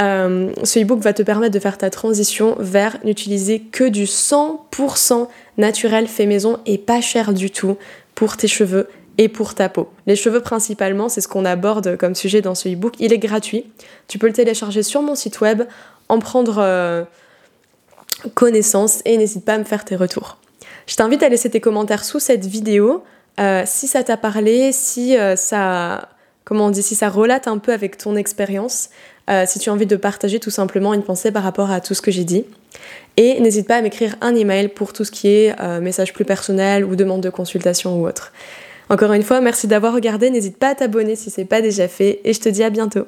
Euh, 0.00 0.50
ce 0.64 0.80
e-book 0.80 1.00
va 1.00 1.12
te 1.12 1.22
permettre 1.22 1.54
de 1.54 1.58
faire 1.60 1.78
ta 1.78 1.88
transition 1.88 2.56
vers 2.58 2.98
n'utiliser 3.04 3.60
que 3.60 3.84
du 3.84 4.04
100% 4.04 5.28
naturel 5.56 6.08
fait 6.08 6.26
maison 6.26 6.58
et 6.66 6.78
pas 6.78 7.00
cher 7.00 7.32
du 7.32 7.50
tout 7.50 7.76
pour 8.14 8.36
tes 8.36 8.48
cheveux 8.48 8.88
et 9.18 9.28
pour 9.28 9.54
ta 9.54 9.68
peau. 9.68 9.88
Les 10.06 10.16
cheveux 10.16 10.40
principalement, 10.40 11.08
c'est 11.08 11.20
ce 11.20 11.28
qu'on 11.28 11.44
aborde 11.44 11.96
comme 11.96 12.16
sujet 12.16 12.40
dans 12.40 12.56
ce 12.56 12.68
e-book. 12.68 12.94
Il 12.98 13.12
est 13.12 13.18
gratuit. 13.18 13.66
Tu 14.08 14.18
peux 14.18 14.26
le 14.26 14.32
télécharger 14.32 14.82
sur 14.82 15.02
mon 15.02 15.14
site 15.14 15.40
web, 15.40 15.62
en 16.08 16.18
prendre 16.18 16.58
euh, 16.58 17.04
connaissance 18.28 19.00
et 19.04 19.16
n'hésite 19.16 19.44
pas 19.44 19.54
à 19.54 19.58
me 19.58 19.64
faire 19.64 19.84
tes 19.84 19.96
retours. 19.96 20.38
Je 20.86 20.96
t'invite 20.96 21.22
à 21.22 21.28
laisser 21.28 21.50
tes 21.50 21.60
commentaires 21.60 22.04
sous 22.04 22.20
cette 22.20 22.46
vidéo 22.46 23.04
euh, 23.40 23.62
si 23.66 23.88
ça 23.88 24.04
t'a 24.04 24.16
parlé, 24.16 24.70
si 24.72 25.16
euh, 25.16 25.34
ça 25.34 26.08
comment 26.44 26.66
on 26.66 26.70
dit, 26.70 26.82
si 26.82 26.94
ça 26.94 27.08
relate 27.08 27.48
un 27.48 27.58
peu 27.58 27.72
avec 27.72 27.96
ton 27.96 28.16
expérience, 28.16 28.90
si 29.46 29.58
tu 29.58 29.70
as 29.70 29.72
envie 29.72 29.86
de 29.86 29.96
partager 29.96 30.38
tout 30.38 30.50
simplement 30.50 30.92
une 30.92 31.02
pensée 31.02 31.32
par 31.32 31.42
rapport 31.42 31.70
à 31.70 31.80
tout 31.80 31.94
ce 31.94 32.02
que 32.02 32.10
j'ai 32.10 32.24
dit. 32.24 32.44
Et 33.16 33.40
n'hésite 33.40 33.66
pas 33.66 33.76
à 33.76 33.80
m'écrire 33.80 34.16
un 34.20 34.34
email 34.34 34.68
pour 34.68 34.92
tout 34.92 35.04
ce 35.04 35.10
qui 35.10 35.28
est 35.28 35.56
message 35.80 36.12
plus 36.12 36.26
personnel 36.26 36.84
ou 36.84 36.96
demande 36.96 37.22
de 37.22 37.30
consultation 37.30 37.98
ou 37.98 38.06
autre. 38.06 38.32
Encore 38.90 39.14
une 39.14 39.22
fois, 39.22 39.40
merci 39.40 39.66
d'avoir 39.66 39.94
regardé, 39.94 40.28
n'hésite 40.28 40.58
pas 40.58 40.68
à 40.68 40.74
t'abonner 40.74 41.16
si 41.16 41.30
c'est 41.30 41.46
pas 41.46 41.62
déjà 41.62 41.88
fait 41.88 42.20
et 42.24 42.34
je 42.34 42.40
te 42.40 42.50
dis 42.50 42.62
à 42.62 42.68
bientôt. 42.68 43.06